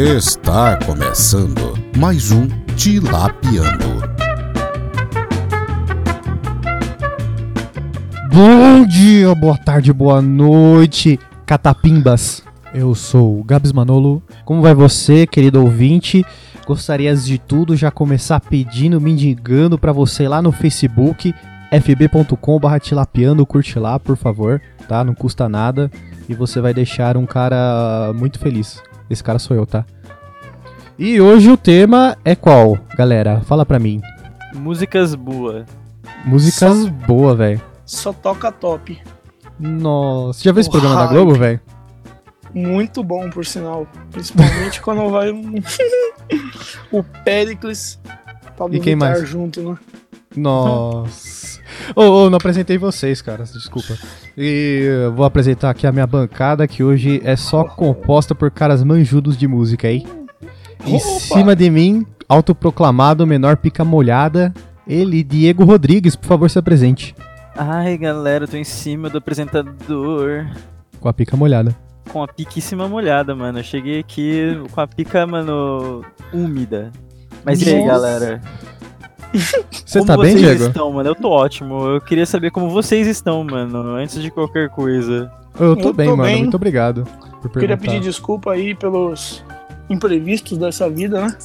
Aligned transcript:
Está 0.00 0.76
começando 0.86 1.76
mais 1.96 2.30
um 2.30 2.46
Tilapiando. 2.76 4.00
Bom 8.32 8.86
dia, 8.86 9.34
boa 9.34 9.58
tarde, 9.58 9.92
boa 9.92 10.22
noite, 10.22 11.18
catapimbas. 11.44 12.44
Eu 12.72 12.94
sou 12.94 13.40
o 13.40 13.42
Gabs 13.42 13.72
Manolo. 13.72 14.22
Como 14.44 14.62
vai 14.62 14.72
você, 14.72 15.26
querido 15.26 15.60
ouvinte? 15.60 16.24
Gostaria 16.64 17.10
antes 17.10 17.26
de 17.26 17.36
tudo 17.36 17.74
já 17.74 17.90
começar 17.90 18.38
pedindo, 18.38 19.00
me 19.00 19.10
indicando 19.10 19.76
para 19.76 19.90
você 19.90 20.28
lá 20.28 20.40
no 20.40 20.52
Facebook, 20.52 21.34
fb.com.br 21.72 22.78
tilapiando, 22.80 23.44
curte 23.44 23.80
lá, 23.80 23.98
por 23.98 24.16
favor, 24.16 24.62
tá? 24.86 25.02
Não 25.02 25.12
custa 25.12 25.48
nada 25.48 25.90
e 26.28 26.36
você 26.36 26.60
vai 26.60 26.72
deixar 26.72 27.16
um 27.16 27.26
cara 27.26 28.12
muito 28.14 28.38
feliz. 28.38 28.80
Esse 29.10 29.22
cara 29.22 29.38
sou 29.38 29.56
eu, 29.56 29.66
tá? 29.66 29.84
E 30.98 31.20
hoje 31.20 31.50
o 31.50 31.56
tema 31.56 32.16
é 32.24 32.34
qual, 32.34 32.76
galera? 32.96 33.40
Fala 33.42 33.64
pra 33.64 33.78
mim. 33.78 34.00
Músicas 34.54 35.14
boas. 35.14 35.64
Músicas 36.24 36.86
boas, 36.88 37.38
velho. 37.38 37.62
Só 37.86 38.12
toca 38.12 38.50
top. 38.50 39.00
Nossa, 39.58 40.42
já 40.42 40.52
viu 40.52 40.60
esse 40.60 40.70
programa 40.70 40.96
da 40.96 41.02
hype. 41.02 41.12
Globo, 41.12 41.34
velho? 41.34 41.60
Muito 42.52 43.02
bom, 43.04 43.30
por 43.30 43.44
sinal. 43.46 43.86
Principalmente 44.10 44.80
quando 44.82 45.08
vai 45.10 45.30
um... 45.30 45.54
o 46.90 47.02
Pericles 47.24 48.00
pra 48.56 48.66
E 48.70 48.80
quem 48.80 48.94
lutar 48.94 49.10
mais? 49.14 49.28
junto, 49.28 49.62
né? 49.62 49.78
Nossa. 50.36 51.57
Ô, 51.94 52.02
ô, 52.02 52.30
não 52.30 52.36
apresentei 52.36 52.76
vocês, 52.78 53.20
cara, 53.22 53.44
desculpa. 53.44 53.96
E 54.36 54.82
eu 55.04 55.12
vou 55.12 55.24
apresentar 55.24 55.70
aqui 55.70 55.86
a 55.86 55.92
minha 55.92 56.06
bancada, 56.06 56.66
que 56.68 56.82
hoje 56.84 57.20
é 57.24 57.36
só 57.36 57.64
composta 57.64 58.34
por 58.34 58.50
caras 58.50 58.82
manjudos 58.84 59.36
de 59.36 59.46
música 59.48 59.88
aí. 59.88 60.04
Em 60.86 60.96
Opa! 60.96 61.04
cima 61.20 61.56
de 61.56 61.68
mim, 61.70 62.06
autoproclamado 62.28 63.26
menor 63.26 63.56
pica 63.56 63.84
molhada, 63.84 64.52
ele, 64.86 65.22
Diego 65.22 65.64
Rodrigues, 65.64 66.14
por 66.16 66.26
favor, 66.26 66.48
se 66.50 66.58
apresente. 66.58 67.14
Ai, 67.56 67.98
galera, 67.98 68.44
eu 68.44 68.48
tô 68.48 68.56
em 68.56 68.64
cima 68.64 69.10
do 69.10 69.18
apresentador 69.18 70.46
Com 71.00 71.08
a 71.08 71.12
pica 71.12 71.36
molhada. 71.36 71.74
com 72.12 72.22
a 72.22 72.28
piquíssima 72.28 72.88
molhada, 72.88 73.34
mano. 73.34 73.58
Eu 73.58 73.64
cheguei 73.64 73.98
aqui 73.98 74.62
com 74.70 74.80
a 74.80 74.86
pica, 74.86 75.26
mano, 75.26 76.04
úmida. 76.32 76.92
Mas 77.44 77.60
e 77.62 77.68
aí, 77.70 77.84
Nossa. 77.84 77.88
galera? 78.00 78.40
Você 79.84 79.98
como 79.98 80.06
tá 80.06 80.16
bem, 80.16 80.32
vocês 80.32 80.40
Diego? 80.40 80.64
estão, 80.64 80.92
mano? 80.92 81.08
Eu 81.10 81.14
tô 81.14 81.30
ótimo. 81.30 81.86
Eu 81.86 82.00
queria 82.00 82.26
saber 82.26 82.50
como 82.50 82.70
vocês 82.70 83.06
estão, 83.06 83.44
mano, 83.44 83.94
antes 83.94 84.20
de 84.20 84.30
qualquer 84.30 84.68
coisa. 84.68 85.30
Eu 85.58 85.76
tô 85.76 85.88
Eu 85.88 85.92
bem, 85.92 86.08
tô 86.08 86.16
mano. 86.16 86.28
bem. 86.28 86.42
Muito 86.42 86.54
obrigado 86.54 87.04
por 87.40 87.50
Queria 87.52 87.76
pedir 87.76 88.00
desculpa 88.00 88.52
aí 88.52 88.74
pelos 88.74 89.42
imprevistos 89.88 90.58
dessa 90.58 90.88
vida, 90.90 91.20
né? 91.20 91.36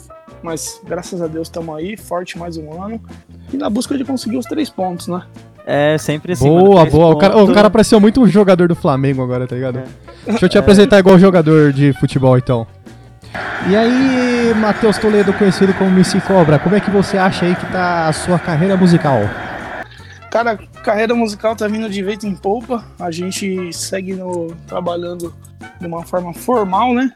Mas 0.42 0.82
graças 0.86 1.22
a 1.22 1.28
Deus 1.28 1.48
estamos 1.48 1.74
aí, 1.76 1.96
forte 1.96 2.38
mais 2.38 2.58
um 2.58 2.84
ano. 2.84 3.02
E 3.52 3.58
na 3.58 3.70
busca 3.70 3.98
de 3.98 4.04
conseguir 4.04 4.38
os 4.38 4.46
três 4.46 4.70
pontos, 4.70 5.08
né? 5.08 5.24
É, 5.66 5.98
sempre 5.98 6.34
assim. 6.34 6.48
Boa, 6.48 6.86
boa. 6.86 7.14
O 7.14 7.18
cara, 7.18 7.38
o 7.38 7.54
cara 7.54 7.70
pareceu 7.70 8.00
muito 8.00 8.22
um 8.22 8.28
jogador 8.28 8.68
do 8.68 8.76
Flamengo 8.76 9.24
agora, 9.24 9.48
tá 9.48 9.56
ligado? 9.56 9.80
É. 9.80 9.86
Deixa 10.26 10.46
eu 10.46 10.50
te 10.50 10.58
apresentar 10.58 11.00
igual 11.00 11.18
jogador 11.18 11.72
de 11.72 11.94
futebol, 11.94 12.38
então. 12.38 12.68
E 13.70 13.76
aí, 13.76 14.54
Matheus 14.56 14.98
Toledo, 14.98 15.34
conhecido 15.34 15.74
como 15.74 15.90
Missy 15.90 16.20
Cobra, 16.22 16.60
como 16.60 16.76
é 16.76 16.80
que 16.80 16.92
você 16.92 17.18
acha 17.18 17.46
aí 17.46 17.56
que 17.56 17.66
tá 17.72 18.08
a 18.08 18.14
sua 18.14 18.38
carreira 18.38 18.76
musical? 18.76 19.22
Cara, 20.30 20.58
carreira 20.84 21.16
musical 21.16 21.56
tá 21.56 21.68
vindo 21.68 21.90
de 21.90 22.04
vento 22.04 22.28
em 22.28 22.36
polpa. 22.36 22.84
A 23.00 23.12
gente 23.12 23.72
segue 23.72 24.14
no, 24.14 24.56
trabalhando 24.68 25.34
de 25.80 25.88
uma 25.88 26.04
forma 26.04 26.34
formal, 26.34 26.94
né? 26.94 27.14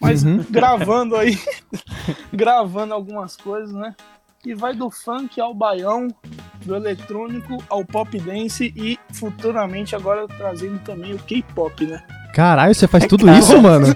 Mas 0.00 0.22
Uhum. 0.22 0.44
gravando 0.50 1.16
aí, 1.16 1.38
gravando 2.32 2.92
algumas 2.92 3.36
coisas, 3.36 3.72
né? 3.72 3.94
E 4.44 4.54
vai 4.54 4.74
do 4.74 4.90
funk 4.90 5.40
ao 5.40 5.54
baião, 5.54 6.08
do 6.64 6.74
eletrônico 6.74 7.62
ao 7.68 7.84
pop 7.84 8.18
dance 8.18 8.72
e 8.76 8.98
futuramente 9.12 9.94
agora 9.94 10.26
trazendo 10.26 10.78
também 10.80 11.14
o 11.14 11.18
K-pop, 11.18 11.86
né? 11.86 12.02
Caralho, 12.40 12.74
você 12.74 12.88
faz 12.88 13.04
tudo 13.04 13.26
Cara. 13.26 13.38
isso, 13.38 13.54
mano? 13.60 13.94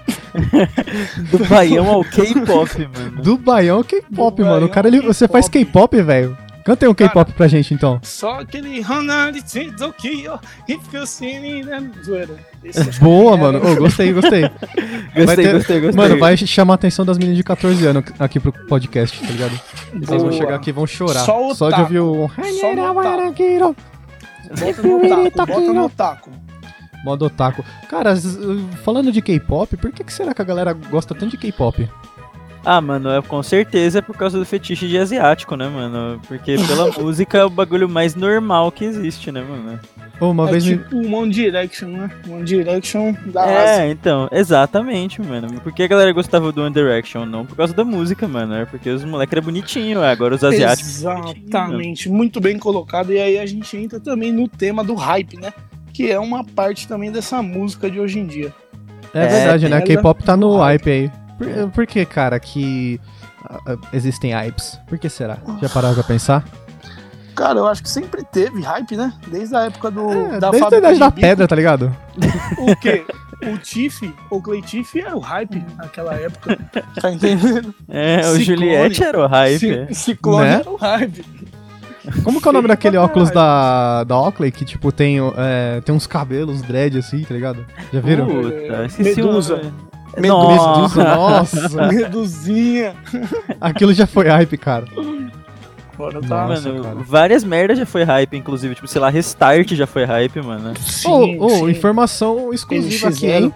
Do 1.30 1.38
Baião 1.46 1.88
ao 1.88 2.04
K-pop, 2.04 2.88
mano. 2.94 3.22
Do 3.22 3.38
Baião 3.38 3.78
ao 3.78 3.84
K-pop, 3.84 4.42
mano. 4.42 4.66
O 4.66 4.68
cara, 4.68 4.86
ele, 4.86 5.00
você 5.00 5.26
faz 5.26 5.48
K-pop. 5.48 6.02
Velho? 6.02 6.36
Canta 6.62 6.84
aí 6.84 6.90
um 6.90 6.94
K-pop 6.94 7.32
pra 7.32 7.48
gente, 7.48 7.72
então. 7.72 7.98
Só 8.02 8.40
aquele 8.40 8.82
Hanari 8.82 9.40
Tsukiyo, 9.40 10.38
if 10.68 10.78
you 10.92 11.06
see 11.06 11.40
me, 11.40 11.62
né? 11.62 11.90
Zoeira. 12.04 12.36
Esse 12.62 13.00
Boa, 13.00 13.34
é- 13.34 13.40
mano. 13.40 13.66
Ô, 13.66 13.76
gostei, 13.76 14.12
gostei. 14.12 14.42
Gostei, 15.16 15.44
ter- 15.44 15.52
gostei, 15.52 15.80
gostei. 15.80 15.92
Mano, 15.92 16.18
vai 16.18 16.36
chamar 16.36 16.74
a 16.74 16.76
atenção 16.76 17.06
das 17.06 17.16
meninas 17.16 17.38
de 17.38 17.44
14 17.44 17.86
anos 17.86 18.04
aqui 18.18 18.40
pro 18.40 18.52
podcast, 18.52 19.18
tá 19.20 19.30
ligado? 19.30 19.58
Eles 19.94 20.08
vão 20.08 20.18
Boa. 20.18 20.32
chegar 20.32 20.56
aqui 20.56 20.70
e 20.70 20.72
vão 20.72 20.86
chorar. 20.86 21.20
Só 21.20 21.48
o 21.48 21.54
Só 21.54 21.70
de 21.70 21.80
ouvir 21.80 22.00
o... 22.00 22.28
Só 22.60 22.74
no 22.74 22.94
taco, 25.30 25.52
bota 25.52 25.72
no 25.72 25.88
taco. 25.88 26.43
Modo 27.04 27.26
otaku. 27.26 27.62
Cara, 27.88 28.16
falando 28.82 29.12
de 29.12 29.20
K-pop, 29.20 29.76
por 29.76 29.92
que, 29.92 30.02
que 30.02 30.12
será 30.12 30.32
que 30.32 30.40
a 30.40 30.44
galera 30.44 30.72
gosta 30.72 31.14
tanto 31.14 31.32
de 31.32 31.36
K-pop? 31.36 31.88
Ah, 32.64 32.80
mano, 32.80 33.10
é, 33.10 33.20
com 33.20 33.42
certeza 33.42 33.98
é 33.98 34.02
por 34.02 34.16
causa 34.16 34.38
do 34.38 34.46
fetiche 34.46 34.88
de 34.88 34.96
asiático, 34.96 35.54
né, 35.54 35.68
mano? 35.68 36.18
Porque 36.26 36.56
pela 36.66 36.90
música 36.98 37.36
é 37.36 37.44
o 37.44 37.50
bagulho 37.50 37.88
mais 37.88 38.14
normal 38.14 38.72
que 38.72 38.86
existe, 38.86 39.30
né, 39.30 39.42
mano? 39.42 39.78
Uma 40.18 40.48
é 40.48 40.52
vez 40.52 40.64
me... 40.64 40.78
tipo 40.78 40.96
o 40.96 41.14
One 41.14 41.30
Direction, 41.30 41.88
né? 41.88 42.10
One 42.26 42.44
Direction 42.44 43.14
da 43.26 43.42
Ásia. 43.42 43.84
É, 43.84 43.90
então, 43.90 44.28
exatamente, 44.32 45.20
mano. 45.20 45.60
Por 45.60 45.72
que 45.74 45.82
a 45.82 45.86
galera 45.86 46.10
gostava 46.12 46.50
do 46.52 46.62
One 46.62 46.72
Direction? 46.72 47.26
Não 47.26 47.44
por 47.44 47.54
causa 47.54 47.74
da 47.74 47.84
música, 47.84 48.26
mano. 48.26 48.54
É 48.54 48.64
porque 48.64 48.88
os 48.88 49.04
moleques 49.04 49.34
eram 49.34 49.44
bonitinhos, 49.44 50.02
é, 50.02 50.10
agora 50.10 50.34
os 50.34 50.42
asiáticos. 50.42 50.98
Exatamente, 50.98 52.08
muito 52.08 52.40
bem 52.40 52.58
colocado. 52.58 53.12
E 53.12 53.18
aí 53.18 53.38
a 53.38 53.44
gente 53.44 53.76
entra 53.76 54.00
também 54.00 54.32
no 54.32 54.48
tema 54.48 54.82
do 54.82 54.94
hype, 54.94 55.36
né? 55.36 55.52
Que 55.94 56.10
é 56.10 56.18
uma 56.18 56.44
parte 56.44 56.86
também 56.86 57.10
dessa 57.10 57.40
música 57.40 57.90
de 57.90 57.98
hoje 58.00 58.18
em 58.18 58.26
dia. 58.26 58.52
É 59.14 59.24
É, 59.24 59.26
verdade, 59.28 59.68
né? 59.68 59.80
K-pop 59.80 60.22
tá 60.24 60.36
no 60.36 60.54
no 60.54 60.58
hype 60.58 60.90
aí. 60.90 61.10
Por, 61.38 61.70
por 61.70 61.86
que, 61.86 62.04
cara, 62.04 62.38
que 62.40 63.00
ah, 63.48 63.58
ah, 63.68 63.76
existem 63.92 64.32
hypes? 64.34 64.78
Por 64.88 64.98
que 64.98 65.08
será? 65.08 65.38
Já 65.62 65.68
pararam 65.68 65.94
pra 65.94 66.02
pensar? 66.04 66.44
Cara, 67.34 67.58
eu 67.58 67.66
acho 67.66 67.82
que 67.82 67.90
sempre 67.90 68.22
teve 68.24 68.60
hype, 68.62 68.96
né? 68.96 69.12
Desde 69.28 69.54
a 69.56 69.62
época 69.66 69.90
do, 69.90 70.10
É, 70.10 70.38
da 70.40 70.50
desde 70.50 70.74
a 70.74 70.78
idade 70.78 70.94
de 70.94 71.00
da 71.00 71.10
bico. 71.10 71.20
pedra, 71.20 71.48
tá 71.48 71.56
ligado? 71.56 71.96
O 72.58 72.76
quê? 72.76 73.04
O 73.52 73.58
Tiff, 73.58 74.14
o 74.30 74.40
Clay 74.40 74.62
Tiff 74.62 74.98
era 75.00 75.16
o 75.16 75.20
hype 75.20 75.62
naquela 75.76 76.14
época. 76.14 76.56
Tá 77.00 77.10
entendendo? 77.10 77.74
É, 77.88 78.20
o 78.20 78.36
Ciclone. 78.36 78.44
Juliette 78.44 79.04
era 79.04 79.20
o 79.20 79.26
hype. 79.26 79.58
Ci- 79.58 79.94
Ciclone 79.94 80.44
Né? 80.44 80.54
era 80.60 80.70
o 80.70 80.76
hype. 80.76 81.24
Como 82.22 82.40
que 82.40 82.46
é 82.46 82.50
o 82.50 82.52
nome 82.52 82.68
daquele 82.68 82.96
óculos 82.96 83.30
da, 83.30 84.04
da 84.04 84.18
Oakley 84.18 84.52
que, 84.52 84.64
tipo, 84.64 84.92
tem, 84.92 85.16
é, 85.36 85.80
tem 85.80 85.94
uns 85.94 86.06
cabelos 86.06 86.60
dread 86.62 86.98
assim, 86.98 87.22
tá 87.22 87.32
ligado? 87.34 87.64
Já 87.92 88.00
viram? 88.00 88.26
Puta, 88.26 88.88
o 88.98 89.02
Medusa. 89.02 89.56
nome. 89.56 89.72
Medusa, 90.16 91.04
Nossa. 91.04 91.60
nossa. 91.62 91.88
Medusinha. 91.92 92.94
Aquilo 93.60 93.92
já 93.94 94.06
foi 94.06 94.28
hype, 94.28 94.56
cara. 94.58 94.84
Agora 95.94 96.20
tá. 96.20 96.46
Nossa, 96.48 96.68
mano, 96.68 96.84
cara. 96.84 96.96
várias 96.96 97.42
merdas 97.44 97.78
já 97.78 97.86
foi 97.86 98.02
hype, 98.04 98.36
inclusive. 98.36 98.74
Tipo, 98.74 98.86
sei 98.86 99.00
lá, 99.00 99.08
Restart 99.08 99.72
já 99.72 99.86
foi 99.86 100.04
hype, 100.04 100.40
mano. 100.42 100.74
Sim, 100.80 101.38
Ô, 101.38 101.46
ô, 101.46 101.48
sim. 101.50 101.70
informação 101.70 102.52
exclusiva 102.52 103.08
aqui, 103.08 103.26
hein? 103.26 103.52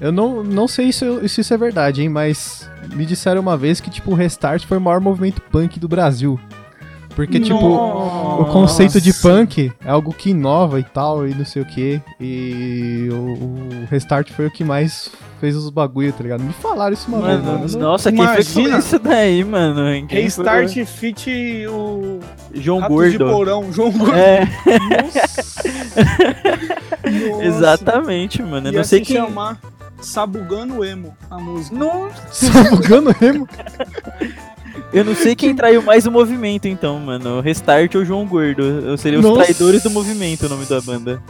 Eu 0.00 0.10
não, 0.10 0.42
não 0.42 0.66
sei 0.66 0.90
se, 0.92 1.28
se 1.28 1.40
isso 1.42 1.54
é 1.54 1.56
verdade, 1.56 2.02
hein? 2.02 2.08
Mas 2.08 2.68
me 2.94 3.04
disseram 3.06 3.40
uma 3.40 3.56
vez 3.56 3.80
que, 3.80 3.90
tipo, 3.90 4.10
o 4.10 4.14
Restart 4.14 4.64
foi 4.66 4.78
o 4.78 4.80
maior 4.80 5.00
movimento 5.00 5.40
punk 5.42 5.78
do 5.78 5.86
Brasil. 5.86 6.40
Porque, 7.14 7.38
tipo, 7.40 7.56
o 7.66 8.44
conceito 8.46 9.00
de 9.00 9.10
Nossa. 9.10 9.28
punk 9.28 9.70
é 9.84 9.90
algo 9.90 10.12
que 10.14 10.30
inova 10.30 10.80
e 10.80 10.84
tal, 10.84 11.26
e 11.28 11.34
não 11.34 11.44
sei 11.44 11.60
o 11.62 11.66
que. 11.66 12.00
E 12.20 13.08
o, 13.10 13.14
o 13.16 13.86
Restart 13.90 14.30
foi 14.32 14.46
o 14.46 14.50
que 14.50 14.64
mais 14.64 15.10
fez 15.40 15.54
os 15.56 15.68
bagulho, 15.70 16.12
tá 16.12 16.22
ligado? 16.22 16.42
Me 16.42 16.52
falaram 16.52 16.94
isso 16.94 17.08
uma 17.08 17.20
vez, 17.20 17.40
Mano, 17.40 17.52
mano. 17.58 17.64
Eu 17.66 17.72
não- 17.78 17.80
nossa, 17.90 18.10
quem 18.12 18.24
foi 18.26 18.44
que 18.44 18.60
isso 18.78 18.98
daí, 18.98 19.44
mano? 19.44 20.06
Quem 20.06 20.22
Restart 20.22 20.72
foi? 20.72 20.84
fit 20.86 21.66
o 21.68 22.20
João 22.54 22.78
Ratos 22.78 23.10
de 23.12 23.18
Gordo. 23.18 23.32
Porão. 23.34 23.72
João 23.72 23.90
Gordo. 23.92 24.14
É, 24.16 24.40
Nossa. 27.28 27.44
exatamente, 27.44 28.42
mano. 28.42 28.68
Eu 28.68 28.72
Ia 28.72 28.78
não 28.78 28.84
sei 28.84 29.00
se 29.00 29.06
quem. 29.12 29.16
chamar 29.16 29.58
Sabugando 30.00 30.84
Emo, 30.84 31.16
a 31.30 31.38
música. 31.38 31.76
Nossa, 31.76 32.22
Só 32.32 32.70
bugando 32.76 33.10
remo. 33.12 33.48
eu 34.92 35.04
não 35.04 35.14
sei 35.14 35.34
quem 35.34 35.54
traiu 35.54 35.82
mais 35.82 36.06
o 36.06 36.10
movimento, 36.10 36.68
então, 36.68 36.98
mano. 36.98 37.40
Restart 37.40 37.94
ou 37.94 38.04
João 38.04 38.26
Gordo. 38.26 38.62
Eu 38.62 38.96
seria 38.96 39.18
os 39.18 39.24
Nossa. 39.24 39.44
traidores 39.44 39.82
do 39.82 39.90
movimento, 39.90 40.46
o 40.46 40.48
nome 40.48 40.64
da 40.66 40.80
banda. 40.80 41.22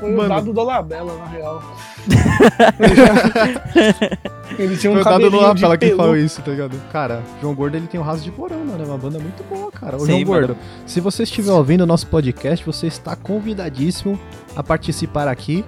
Foi 0.00 0.10
Mano. 0.10 0.24
o 0.24 0.28
dado 0.28 0.52
do 0.52 0.62
Labela, 0.62 1.16
na 1.16 1.26
real. 1.26 1.62
Ele 4.58 4.76
tinha 4.76 4.90
um 4.90 4.94
Foi 4.94 5.02
o 5.02 5.04
dado 5.04 5.30
de 5.30 5.36
Lapela 5.36 5.78
que 5.78 5.94
falou 5.94 6.16
isso, 6.16 6.42
tá 6.42 6.50
ligado? 6.50 6.76
Cara, 6.92 7.22
João 7.40 7.54
Gordo 7.54 7.76
ele 7.76 7.86
tem 7.86 7.98
o 7.98 8.02
Raso 8.02 8.22
de 8.22 8.30
Porão, 8.30 8.64
mano. 8.64 8.84
É 8.84 8.86
uma 8.86 8.98
banda 8.98 9.18
muito 9.18 9.42
boa, 9.44 9.70
cara. 9.72 9.96
Ô, 9.96 10.00
Sim, 10.00 10.06
João 10.06 10.18
mano. 10.20 10.46
Gordo, 10.48 10.56
se 10.86 11.00
você 11.00 11.22
estiver 11.22 11.52
ouvindo 11.52 11.82
o 11.82 11.86
nosso 11.86 12.06
podcast, 12.06 12.64
você 12.64 12.86
está 12.86 13.16
convidadíssimo 13.16 14.18
a 14.54 14.62
participar 14.62 15.28
aqui. 15.28 15.64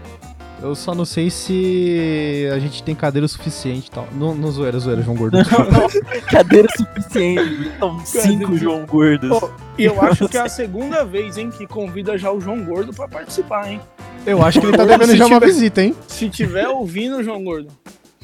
Eu 0.63 0.75
só 0.75 0.95
não 0.95 1.05
sei 1.05 1.29
se 1.31 2.49
a 2.53 2.59
gente 2.59 2.83
tem 2.83 2.95
cadeira 2.95 3.29
suficiente 3.29 3.89
e 3.89 3.91
tal. 3.91 4.09
Não, 4.13 4.35
não 4.35 4.51
zoeira, 4.51 4.79
zoeira, 4.79 5.03
João 5.03 5.17
Gordo. 5.17 5.37
Cadeira 6.31 6.67
suficiente. 6.77 7.71
São 7.79 8.01
cinco 8.05 8.57
João 8.57 8.87
Gordos. 8.87 9.39
E 9.77 9.85
eu 9.85 10.01
acho 10.03 10.29
que 10.29 10.37
é 10.37 10.41
a 10.41 10.49
segunda 10.49 11.05
vez, 11.05 11.37
hein, 11.37 11.51
que 11.51 11.67
convida 11.67 12.17
já 12.17 12.33
o 12.33 12.41
João 12.41 12.65
Gordo 12.65 12.93
pra 12.93 13.07
participar, 13.07 13.71
hein? 13.71 13.81
Eu 14.25 14.43
acho 14.43 14.59
que 14.61 14.67
ele 14.67 14.77
tá 14.77 14.85
devendo 14.85 15.15
já 15.15 15.27
uma 15.27 15.35
tiver- 15.39 15.47
visita, 15.53 15.83
hein? 15.83 15.95
Se 16.09 16.29
tiver 16.31 16.67
ouvindo, 16.69 17.23
João 17.23 17.45
Gordo. 17.45 17.69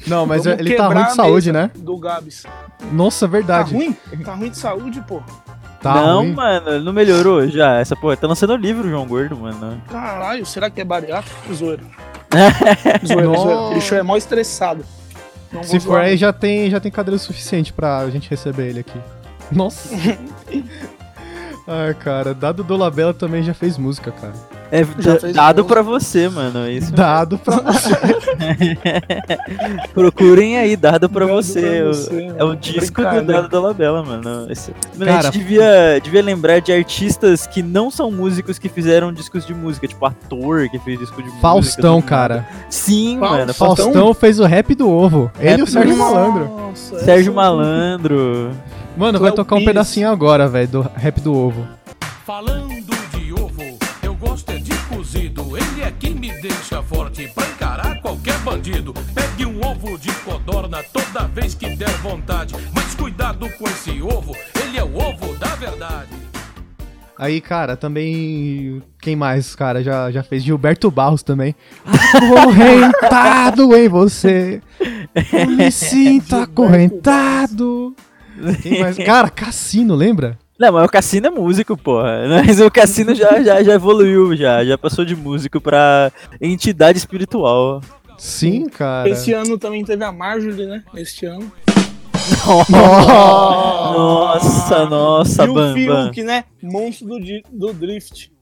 Não, 0.07 0.25
mas 0.25 0.45
ele 0.45 0.75
tá 0.75 0.87
ruim 0.87 1.03
de 1.05 1.13
saúde, 1.13 1.51
né? 1.51 1.71
Do 1.75 1.95
Gabs. 1.97 2.43
Nossa, 2.91 3.25
Tá 3.27 3.31
verdade. 3.31 3.73
ruim? 3.73 3.95
Tá 4.25 4.33
ruim 4.33 4.49
de 4.49 4.57
saúde, 4.57 5.01
pô. 5.07 5.21
Tá 5.81 5.93
não, 5.95 6.19
ruim. 6.23 6.33
mano, 6.33 6.81
não 6.83 6.91
melhorou 6.93 7.47
já. 7.47 7.77
Essa 7.79 7.95
porra 7.95 8.17
tá 8.17 8.25
lançando 8.27 8.55
livro, 8.55 8.89
João 8.89 9.05
Gordo, 9.07 9.37
mano. 9.37 9.81
Caralho, 9.89 10.45
será 10.45 10.69
que 10.69 10.81
é 10.81 10.83
bariátrico? 10.83 11.53
Zoeira. 11.53 11.83
Zoeira, 13.05 13.79
zoeira. 13.79 13.99
É 13.99 14.03
mó 14.03 14.17
estressado. 14.17 14.85
Não 15.51 15.63
Se 15.63 15.79
for 15.79 15.99
aí, 16.01 16.17
já 16.17 16.33
tem, 16.33 16.69
já 16.69 16.79
tem 16.79 16.91
cadeira 16.91 17.17
suficiente 17.17 17.71
pra 17.71 18.09
gente 18.09 18.29
receber 18.29 18.69
ele 18.69 18.79
aqui. 18.79 18.99
Nossa. 19.51 19.89
Ai, 21.67 21.93
cara, 21.93 22.33
Dado 22.33 22.63
Dolabella 22.63 23.13
também 23.13 23.43
já 23.43 23.53
fez 23.53 23.77
música, 23.77 24.11
cara. 24.11 24.33
É 24.75 24.83
dado 25.31 25.63
pra 25.65 25.83
você, 25.83 26.27
mano. 26.27 26.67
Isso. 26.67 26.91
Dado 26.91 27.37
pra 27.37 27.57
você. 27.57 27.91
Procurem 29.93 30.57
aí, 30.57 30.75
dado 30.75 31.09
pra 31.09 31.25
Dado 31.25 31.35
você. 31.35 31.61
pra 31.61 31.85
você, 31.93 32.33
é 32.37 32.43
o 32.43 32.55
disco 32.55 33.01
do. 33.01 33.21
Dado 33.21 33.49
da 33.49 33.59
Labela, 33.59 34.03
mano. 34.03 34.51
Esse- 34.51 34.73
Mano, 34.97 35.11
a 35.11 35.15
Cara- 35.15 35.23
gente 35.31 35.37
devia, 35.39 35.99
devia 36.03 36.21
lembrar 36.23 36.59
de 36.59 36.71
artistas 36.71 37.45
que 37.45 37.61
não 37.61 37.91
são 37.91 38.11
músicos 38.11 38.57
que 38.57 38.67
fizeram 38.67 39.13
discos 39.13 39.45
de 39.45 39.53
música, 39.53 39.87
tipo 39.87 40.05
ator 40.05 40.67
que 40.69 40.79
fez 40.79 40.99
disco 40.99 41.17
de 41.17 41.23
música. 41.27 41.41
Faustão, 41.41 42.01
cara. 42.01 42.45
Sim, 42.69 43.17
Faustão? 43.19 43.37
mano. 43.39 43.53
Faustão 43.53 44.13
fez 44.13 44.39
o 44.39 44.45
rap 44.45 44.73
do 44.75 44.89
ovo. 44.89 45.31
Ele 45.39 45.59
e 45.59 45.61
o 45.61 45.65
Rap 45.65 45.71
Sérgio 45.71 45.93
do- 45.95 45.99
Malandro. 45.99 46.45
Nossa, 46.49 46.99
Sérgio 46.99 47.33
Malandro. 47.33 48.51
Mano, 48.97 49.19
vai 49.19 49.31
Cléo 49.31 49.35
tocar 49.35 49.55
um 49.55 49.65
pedacinho 49.65 50.09
agora, 50.09 50.47
velho, 50.47 50.67
do 50.67 50.81
rap 50.95 51.19
do 51.21 51.33
ovo. 51.35 51.67
Falando 52.25 52.72
me 56.23 56.31
deixa 56.39 56.81
forte 56.83 57.27
pra 57.35 57.45
encarar 57.45 57.99
qualquer 57.99 58.37
bandido. 58.39 58.93
Pegue 59.13 59.45
um 59.45 59.59
ovo 59.59 59.97
de 59.97 60.09
codorna 60.21 60.81
toda 60.93 61.27
vez 61.27 61.53
que 61.53 61.75
der 61.75 61.91
vontade. 61.97 62.55
Mas 62.73 62.95
cuidado 62.95 63.49
com 63.57 63.67
esse 63.67 64.01
ovo, 64.01 64.33
ele 64.63 64.77
é 64.77 64.83
o 64.85 64.95
ovo 64.95 65.37
da 65.37 65.53
verdade. 65.55 66.13
Aí, 67.19 67.41
cara, 67.41 67.75
também. 67.75 68.81
Quem 69.01 69.17
mais, 69.17 69.53
cara? 69.53 69.83
Já, 69.83 70.09
já 70.11 70.23
fez 70.23 70.43
Gilberto 70.43 70.89
Barros 70.89 71.23
também. 71.23 71.53
Acorrentado 71.85 73.75
em 73.75 73.89
você. 73.89 74.61
Eu 75.13 75.47
me 75.47 75.69
sinto 75.71 76.37
acorrentado. 76.37 77.93
Quem 78.61 78.79
mais? 78.79 78.97
Cara, 78.97 79.29
Cassino, 79.29 79.93
lembra? 79.93 80.39
Não, 80.59 80.71
mas 80.71 80.85
o 80.85 80.89
Cassino 80.89 81.27
é 81.27 81.29
músico, 81.29 81.75
porra. 81.75 82.23
Mas 82.45 82.59
o 82.59 82.69
Cassino 82.69 83.15
já, 83.15 83.41
já, 83.41 83.63
já 83.63 83.73
evoluiu, 83.73 84.35
já. 84.35 84.63
Já 84.63 84.77
passou 84.77 85.03
de 85.03 85.15
músico 85.15 85.59
pra 85.59 86.11
entidade 86.39 86.97
espiritual. 86.97 87.81
Sim, 88.17 88.69
cara. 88.69 89.09
Esse 89.09 89.33
ano 89.33 89.57
também 89.57 89.83
teve 89.83 90.03
a 90.03 90.11
Marjorie, 90.11 90.67
né? 90.67 90.83
Este 90.95 91.25
ano. 91.25 91.51
Nossa, 93.91 94.85
nossa, 94.87 95.45
e 95.45 95.49
o 95.49 95.53
Bam. 95.53 95.73
Fiuk, 95.73 96.23
né? 96.23 96.45
Monstro 96.61 97.07
do, 97.07 97.19
do 97.51 97.73
Drift. 97.73 98.32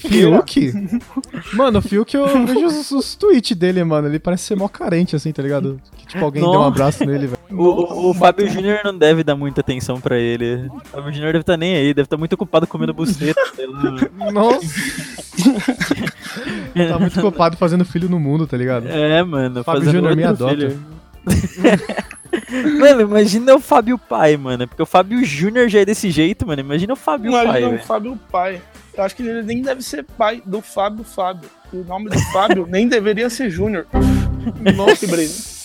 Fiuk. 0.00 0.72
Mano, 1.54 1.78
o 1.78 1.82
Fiuk 1.82 2.14
eu 2.14 2.46
vejo 2.46 2.66
os, 2.66 2.90
os 2.90 3.14
tweets 3.14 3.56
dele, 3.56 3.82
mano. 3.82 4.08
Ele 4.08 4.18
parece 4.18 4.44
ser 4.44 4.56
mó 4.56 4.68
carente, 4.68 5.16
assim, 5.16 5.32
tá 5.32 5.42
ligado? 5.42 5.80
Que, 5.96 6.06
tipo, 6.06 6.24
alguém 6.24 6.42
deu 6.42 6.50
um 6.50 6.54
Nossa. 6.54 6.68
abraço 6.68 7.04
nele, 7.04 7.28
velho. 7.28 7.38
O, 7.50 7.64
o, 7.64 8.10
o 8.10 8.14
Fábio 8.14 8.48
Júnior 8.48 8.80
não 8.84 8.96
deve 8.96 9.24
dar 9.24 9.34
muita 9.34 9.60
atenção 9.60 10.00
pra 10.00 10.18
ele. 10.18 10.68
O 10.68 10.80
Fábio 10.84 11.12
Júnior 11.12 11.32
deve 11.32 11.42
estar 11.42 11.56
nem 11.56 11.76
aí, 11.76 11.94
deve 11.94 12.06
estar 12.06 12.16
muito 12.16 12.34
ocupado 12.34 12.66
comendo 12.66 12.92
buceta. 12.92 13.40
Nossa. 14.32 14.60
tá 16.88 16.98
muito 16.98 17.18
ocupado 17.18 17.56
fazendo 17.56 17.84
filho 17.84 18.08
no 18.08 18.20
mundo, 18.20 18.46
tá 18.46 18.56
ligado? 18.56 18.88
É, 18.88 19.22
mano. 19.22 19.64
Fábio 19.64 19.80
fazendo 19.80 19.94
Júnior 19.96 20.16
me 20.16 20.24
adota. 20.24 20.54
filho. 20.54 20.84
mano, 22.78 23.00
imagina 23.02 23.54
o 23.54 23.60
Fábio 23.60 23.98
Pai, 23.98 24.36
mano. 24.36 24.68
Porque 24.68 24.82
o 24.82 24.86
Fábio 24.86 25.24
Júnior 25.24 25.68
já 25.68 25.80
é 25.80 25.84
desse 25.84 26.10
jeito, 26.10 26.46
mano. 26.46 26.60
Imagina 26.60 26.92
o 26.92 26.96
Fábio 26.96 27.32
Pai, 27.32 27.44
Imagina 27.44 27.74
o. 27.74 27.78
Fábio 27.78 28.18
Pai. 28.30 28.60
Eu 28.98 29.04
acho 29.04 29.14
que 29.14 29.22
ele 29.22 29.42
nem 29.42 29.62
deve 29.62 29.80
ser 29.80 30.04
pai 30.04 30.42
do 30.44 30.60
Fábio 30.60 31.04
Fábio. 31.04 31.48
O 31.72 31.84
nome 31.84 32.10
do 32.10 32.18
Fábio 32.32 32.66
nem 32.68 32.88
deveria 32.88 33.30
ser 33.30 33.48
Júnior. 33.48 33.86
Nossa, 34.76 34.96
que 34.96 35.06
brisa. 35.06 35.56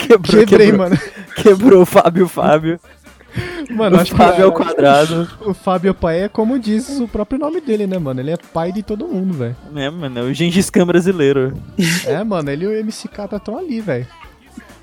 Quebrou, 0.00 0.46
Quebrei, 0.46 0.66
quebrou, 0.70 0.78
mano. 0.78 0.98
Quebrou 1.36 1.82
o 1.82 1.86
Fábio 1.86 2.26
Fábio. 2.26 2.80
Mano, 3.70 3.96
o 3.96 4.00
acho 4.00 4.12
que 4.12 4.16
Fábio 4.16 4.46
ao 4.46 4.52
quadrado. 4.52 5.28
o 5.44 5.52
Fábio 5.52 5.92
Pai 5.92 6.22
é 6.22 6.28
como 6.28 6.58
diz 6.58 6.88
o 6.98 7.06
próprio 7.06 7.38
nome 7.38 7.60
dele, 7.60 7.86
né, 7.86 7.98
mano? 7.98 8.20
Ele 8.20 8.30
é 8.30 8.36
pai 8.36 8.72
de 8.72 8.82
todo 8.82 9.06
mundo, 9.06 9.34
velho. 9.34 9.56
É, 9.74 9.90
mano, 9.90 10.18
é 10.18 10.22
o 10.22 10.32
Gengis 10.32 10.70
Khan 10.70 10.86
brasileiro. 10.86 11.52
É, 12.06 12.24
mano, 12.24 12.50
ele 12.50 12.64
e 12.64 12.68
o 12.68 12.72
MC 12.72 13.08
Catra 13.08 13.36
estão 13.36 13.58
ali, 13.58 13.80
velho. 13.82 14.06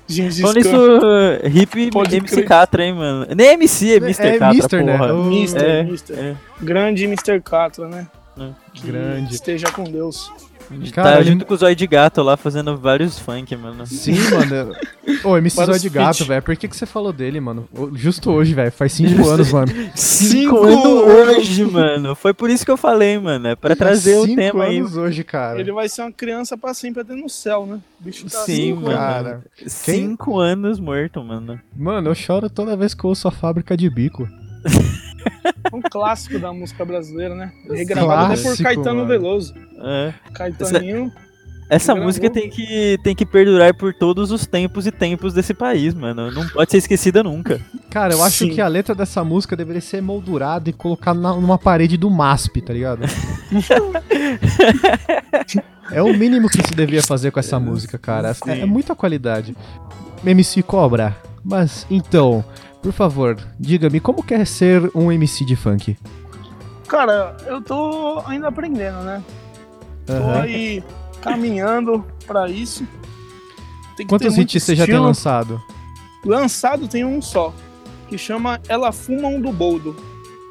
Gengis 0.06 0.40
Falando 0.40 0.58
isso, 0.58 0.70
Khan. 0.70 1.38
hip 1.48 1.90
Pode 1.90 2.16
MC 2.16 2.34
crer. 2.36 2.44
Catra, 2.46 2.84
hein, 2.84 2.92
mano. 2.94 3.26
Nem 3.34 3.52
MC, 3.54 3.94
é 3.94 3.96
Mr. 3.96 4.22
É 4.26 4.32
Catra, 4.38 4.52
Mister, 4.54 4.84
né? 4.84 4.98
porra. 4.98 5.14
O- 5.14 5.24
Mister, 5.24 5.62
É, 5.64 5.82
Mister. 5.82 6.18
é. 6.18 6.36
Grande 6.60 7.04
Mr. 7.04 7.40
Catra, 7.40 7.88
né? 7.88 8.06
Que 8.74 8.86
Grande. 8.88 9.34
Esteja 9.34 9.70
com 9.70 9.84
Deus. 9.84 10.30
Cara, 10.92 11.12
tá 11.16 11.20
ele- 11.20 11.30
junto 11.30 11.44
com 11.46 11.54
o 11.54 11.56
Zóio 11.56 11.76
de 11.76 11.86
Gato 11.86 12.22
lá, 12.22 12.36
fazendo 12.36 12.76
vários 12.76 13.18
funk, 13.18 13.54
mano. 13.56 13.86
Sim, 13.86 14.14
mano. 14.30 14.74
Ô, 15.24 15.36
MC 15.36 15.64
Zóio 15.64 15.78
de 15.78 15.88
Gato, 15.88 16.24
velho. 16.24 16.42
Por 16.42 16.56
que, 16.56 16.66
que 16.68 16.76
você 16.76 16.86
falou 16.86 17.12
dele, 17.12 17.40
mano? 17.40 17.68
Justo 17.94 18.30
hoje, 18.30 18.54
velho. 18.54 18.72
Faz 18.72 18.92
cinco 18.92 19.28
anos, 19.28 19.52
mano. 19.52 19.72
Cinco 19.94 20.34
Cinco 20.34 20.62
anos 20.64 21.36
hoje, 21.38 21.64
mano. 21.64 22.14
Foi 22.14 22.32
por 22.34 22.50
isso 22.50 22.64
que 22.64 22.70
eu 22.70 22.76
falei, 22.76 23.18
mano. 23.18 23.48
É 23.48 23.56
pra 23.56 23.74
trazer 23.76 24.16
o 24.16 24.24
cinco 24.24 24.36
tema 24.36 24.64
aí. 24.64 24.78
anos 24.78 24.96
hoje, 24.96 25.22
cara. 25.24 25.58
Ele 25.60 25.72
vai 25.72 25.88
ser 25.88 26.02
uma 26.02 26.12
criança 26.12 26.56
pra 26.56 26.72
sempre 26.74 27.02
até 27.02 27.14
no 27.14 27.28
céu, 27.28 27.66
né? 27.66 27.80
O 28.00 28.04
bicho 28.04 28.24
tá 28.28 28.38
Sim, 28.40 28.54
cinco 28.54 28.80
mano. 28.82 28.96
Cara, 28.96 29.42
Cinco 29.66 30.38
anos 30.38 30.78
morto, 30.80 31.22
mano. 31.22 31.60
mano, 31.76 32.08
eu 32.10 32.14
choro 32.14 32.48
toda 32.50 32.76
vez 32.76 32.94
que 32.94 33.04
eu 33.04 33.08
ouço 33.08 33.28
a 33.28 33.30
fábrica 33.30 33.76
de 33.76 33.88
bico. 33.90 34.28
Um 35.72 35.80
clássico 35.80 36.38
da 36.38 36.52
música 36.52 36.84
brasileira, 36.84 37.34
né? 37.34 37.50
Regravado 37.68 38.34
até 38.34 38.42
por 38.42 38.56
Caetano 38.56 38.96
mano. 38.96 39.08
Veloso. 39.08 39.54
É. 39.82 40.12
Caetaninho. 40.32 41.10
Essa 41.70 41.94
música 41.94 42.28
tem 42.28 42.50
que, 42.50 42.98
tem 43.02 43.14
que 43.16 43.24
perdurar 43.24 43.72
por 43.74 43.94
todos 43.94 44.30
os 44.30 44.46
tempos 44.46 44.86
e 44.86 44.92
tempos 44.92 45.32
desse 45.32 45.54
país, 45.54 45.94
mano. 45.94 46.30
Não 46.30 46.46
pode 46.48 46.70
ser 46.70 46.76
esquecida 46.76 47.22
nunca. 47.22 47.58
Cara, 47.90 48.12
eu 48.12 48.22
acho 48.22 48.44
Sim. 48.44 48.50
que 48.50 48.60
a 48.60 48.68
letra 48.68 48.94
dessa 48.94 49.24
música 49.24 49.56
deveria 49.56 49.80
ser 49.80 50.02
moldurada 50.02 50.68
e 50.68 50.72
colocada 50.74 51.18
na- 51.18 51.32
numa 51.34 51.56
parede 51.58 51.96
do 51.96 52.10
MASP, 52.10 52.60
tá 52.60 52.72
ligado? 52.74 53.00
é 55.90 56.02
o 56.02 56.12
mínimo 56.16 56.48
que 56.48 56.66
se 56.66 56.74
devia 56.74 57.02
fazer 57.02 57.30
com 57.30 57.40
essa 57.40 57.58
música, 57.58 57.98
cara. 57.98 58.34
É, 58.46 58.60
é 58.60 58.66
muita 58.66 58.94
qualidade. 58.94 59.56
MC 60.24 60.62
Cobra, 60.62 61.16
mas 61.42 61.86
então, 61.90 62.44
por 62.84 62.92
favor, 62.92 63.38
diga-me 63.58 63.98
como 63.98 64.22
quer 64.22 64.46
ser 64.46 64.90
um 64.94 65.10
MC 65.10 65.42
de 65.42 65.56
funk? 65.56 65.96
Cara, 66.86 67.34
eu 67.46 67.62
tô 67.62 68.22
ainda 68.26 68.48
aprendendo, 68.48 68.98
né? 68.98 69.22
Tô 70.04 70.12
Aham. 70.12 70.42
aí 70.42 70.84
caminhando 71.22 72.04
pra 72.26 72.46
isso. 72.46 72.86
Quantos 74.06 74.36
hits 74.36 74.62
você 74.62 74.76
já 74.76 74.84
tem 74.84 74.98
lançado? 74.98 75.62
Lançado 76.26 76.86
tem 76.86 77.06
um 77.06 77.22
só, 77.22 77.54
que 78.06 78.18
chama 78.18 78.60
Ela 78.68 78.92
Fuma 78.92 79.28
um 79.28 79.40
do 79.40 79.50
Boldo. 79.50 79.96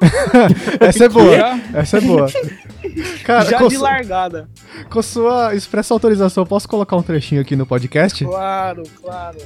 Essa 0.80 1.04
é 1.04 1.08
boa, 1.08 1.36
Já, 1.36 1.58
essa 1.72 1.98
é 1.98 2.00
boa. 2.00 2.26
Cara, 3.24 3.44
já 3.48 3.58
de 3.68 3.78
largada. 3.78 4.50
com 4.90 5.00
sua 5.00 5.54
expressa 5.54 5.94
autorização, 5.94 6.44
posso 6.44 6.68
colocar 6.68 6.96
um 6.96 7.02
trechinho 7.02 7.40
aqui 7.40 7.54
no 7.54 7.64
podcast? 7.64 8.22
Claro, 8.24 8.82
claro. 9.00 9.38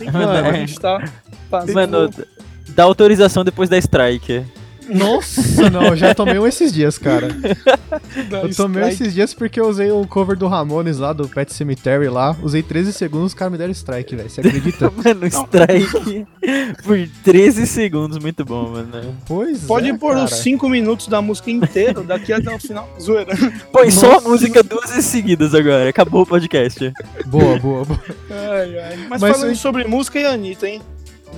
Tem 0.00 0.10
que 0.10 0.16
Mano, 0.16 0.32
a 0.32 0.48
é. 0.48 0.54
gente 0.54 0.80
tá 0.80 1.06
fazendo... 1.50 1.74
Mano, 1.74 2.10
dá 2.70 2.84
autorização 2.84 3.44
depois 3.44 3.68
da 3.68 3.76
strike. 3.76 4.42
Nossa, 4.88 5.70
não, 5.70 5.86
eu 5.86 5.96
já 5.96 6.14
tomei 6.14 6.38
um 6.38 6.46
esses 6.46 6.72
dias, 6.72 6.98
cara. 6.98 7.28
Eu 8.42 8.54
tomei 8.54 8.82
um 8.82 8.88
esses 8.88 9.14
dias 9.14 9.32
porque 9.34 9.60
eu 9.60 9.68
usei 9.68 9.90
o 9.90 10.06
cover 10.06 10.36
do 10.36 10.48
Ramones 10.48 10.98
lá, 10.98 11.12
do 11.12 11.28
Pet 11.28 11.52
Cemetery 11.54 12.08
lá. 12.08 12.36
Usei 12.42 12.62
13 12.62 12.92
segundos, 12.92 13.28
os 13.28 13.34
caras 13.34 13.52
me 13.52 13.58
deram 13.58 13.70
strike, 13.72 14.16
velho. 14.16 14.28
Você 14.30 14.40
acredita? 14.40 14.90
Mano, 14.96 15.26
strike 15.26 16.26
por 16.84 16.98
13 17.24 17.66
segundos, 17.66 18.18
muito 18.18 18.44
bom, 18.44 18.70
mano. 18.70 19.16
pois 19.26 19.60
Pode 19.62 19.90
é, 19.90 19.96
pôr 19.96 20.14
cara. 20.14 20.24
os 20.24 20.30
5 20.36 20.68
minutos 20.68 21.06
da 21.08 21.20
música 21.22 21.50
inteiro, 21.50 22.02
daqui 22.02 22.32
até 22.32 22.54
o 22.54 22.58
final. 22.58 22.88
Zoeira. 23.00 23.34
Põe 23.72 23.90
só 23.90 24.18
a 24.18 24.20
música 24.20 24.62
duas 24.62 24.90
vezes 24.90 25.06
seguidas 25.06 25.54
agora, 25.54 25.88
acabou 25.88 26.22
o 26.22 26.26
podcast. 26.26 26.92
Boa, 27.26 27.58
boa, 27.58 27.84
boa. 27.84 28.00
Ai, 28.30 28.78
ai. 28.78 28.96
Mas, 29.08 29.20
Mas 29.20 29.32
falando 29.32 29.50
eu- 29.50 29.56
sobre 29.56 29.84
música 29.84 30.18
e 30.18 30.24
Anitta, 30.24 30.68
hein? 30.68 30.80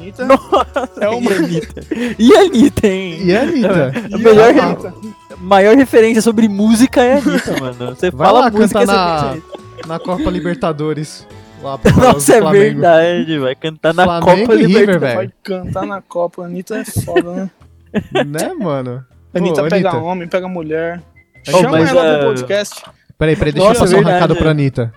Anitta 0.03 0.25
Nossa, 0.27 0.91
é 1.01 1.09
uma... 1.09 1.31
e 1.31 1.35
a 1.35 1.39
Anitta? 1.39 1.81
E 2.19 2.35
a 2.35 2.41
Anitta, 2.41 2.87
hein? 2.87 3.23
E 3.25 3.37
a 3.37 3.43
Anitta? 3.43 3.93
A 4.13 4.19
melhor, 4.19 4.51
Anitta. 4.59 4.95
maior 5.39 5.77
referência 5.77 6.21
sobre 6.23 6.49
música 6.49 7.03
é 7.03 7.15
a 7.15 7.19
Anitta, 7.19 7.57
mano. 7.61 7.95
Você 7.95 8.11
Vai 8.11 8.27
fala 8.27 8.41
lá 8.41 8.51
música 8.51 8.81
cantar 8.81 8.83
essa 8.83 9.35
na- 9.83 9.89
na 9.89 9.99
Copa 9.99 10.31
Libertadores. 10.31 11.27
Lá 11.63 11.79
Nossa, 11.97 12.35
é 12.35 12.41
Flamengo. 12.41 12.81
verdade, 12.81 13.39
vai 13.39 13.55
cantar 13.55 13.95
na 13.95 14.05
Flamengo 14.05 14.41
Copa 14.41 14.55
River, 14.55 14.67
Libertadores. 14.67 15.01
velho. 15.01 15.15
Vai 15.17 15.33
cantar 15.45 15.87
na 15.87 16.03
Copa. 16.03 16.43
A 16.43 16.47
Anitta 16.47 16.77
é 16.79 16.85
foda, 16.85 17.33
né? 17.35 17.51
Né, 18.27 18.53
mano? 18.59 19.05
Anitta 19.35 19.63
Ô, 19.63 19.69
pega 19.69 19.91
Anitta. 19.91 20.05
homem, 20.05 20.27
pega 20.29 20.49
mulher. 20.49 21.01
Ô, 21.49 21.51
Chama 21.59 21.71
mas, 21.79 21.89
ela 21.91 22.19
pro 22.19 22.29
podcast. 22.29 22.83
Peraí, 23.19 23.37
peraí, 23.37 23.53
deixa 23.53 23.69
Nossa, 23.69 23.81
eu 23.85 23.87
passar 23.87 23.99
um 24.01 24.05
recado 24.13 24.35
é. 24.35 24.37
pra 24.39 24.51
Anitta. 24.51 24.93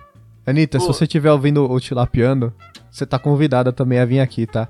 Anitta, 0.46 0.80
se 0.80 0.86
Pô. 0.86 0.92
você 0.92 1.04
estiver 1.04 1.30
ouvindo 1.30 1.70
o 1.70 1.78
Tilapiando, 1.80 2.52
você 2.90 3.04
tá 3.06 3.18
convidada 3.18 3.72
também 3.72 3.98
a 3.98 4.04
vir 4.04 4.20
aqui, 4.20 4.46
tá? 4.46 4.68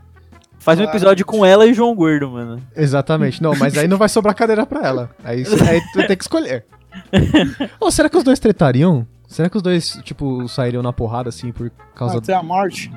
Faz 0.59 0.81
um 0.81 0.85
episódio 0.85 1.25
com 1.25 1.45
ela 1.45 1.67
e 1.67 1.73
João 1.75 1.95
Gordo, 1.95 2.31
mano. 2.31 2.61
Exatamente. 2.77 3.43
Não, 3.43 3.55
mas 3.57 3.77
aí 3.79 3.87
não 3.87 3.97
vai 3.97 4.09
sobrar 4.09 4.35
cadeira 4.35 4.67
pra 4.67 4.87
ela. 4.87 5.11
Aí, 5.25 5.45
aí 5.69 5.81
tu 5.93 5.99
vai 5.99 6.07
ter 6.07 6.17
que 6.17 6.25
escolher. 6.25 6.65
Ô, 7.81 7.91
será 7.91 8.09
que 8.09 8.17
os 8.17 8.25
dois 8.25 8.39
tretariam? 8.39 9.07
Será 9.29 9.49
que 9.49 9.57
os 9.57 9.63
dois, 9.63 9.99
tipo, 10.03 10.49
sairiam 10.49 10.83
na 10.83 10.93
porrada, 10.93 11.29
assim, 11.29 11.53
por 11.53 11.71
causa 11.95 12.19
Até 12.19 12.33
a 12.33 12.43
morte 12.43 12.91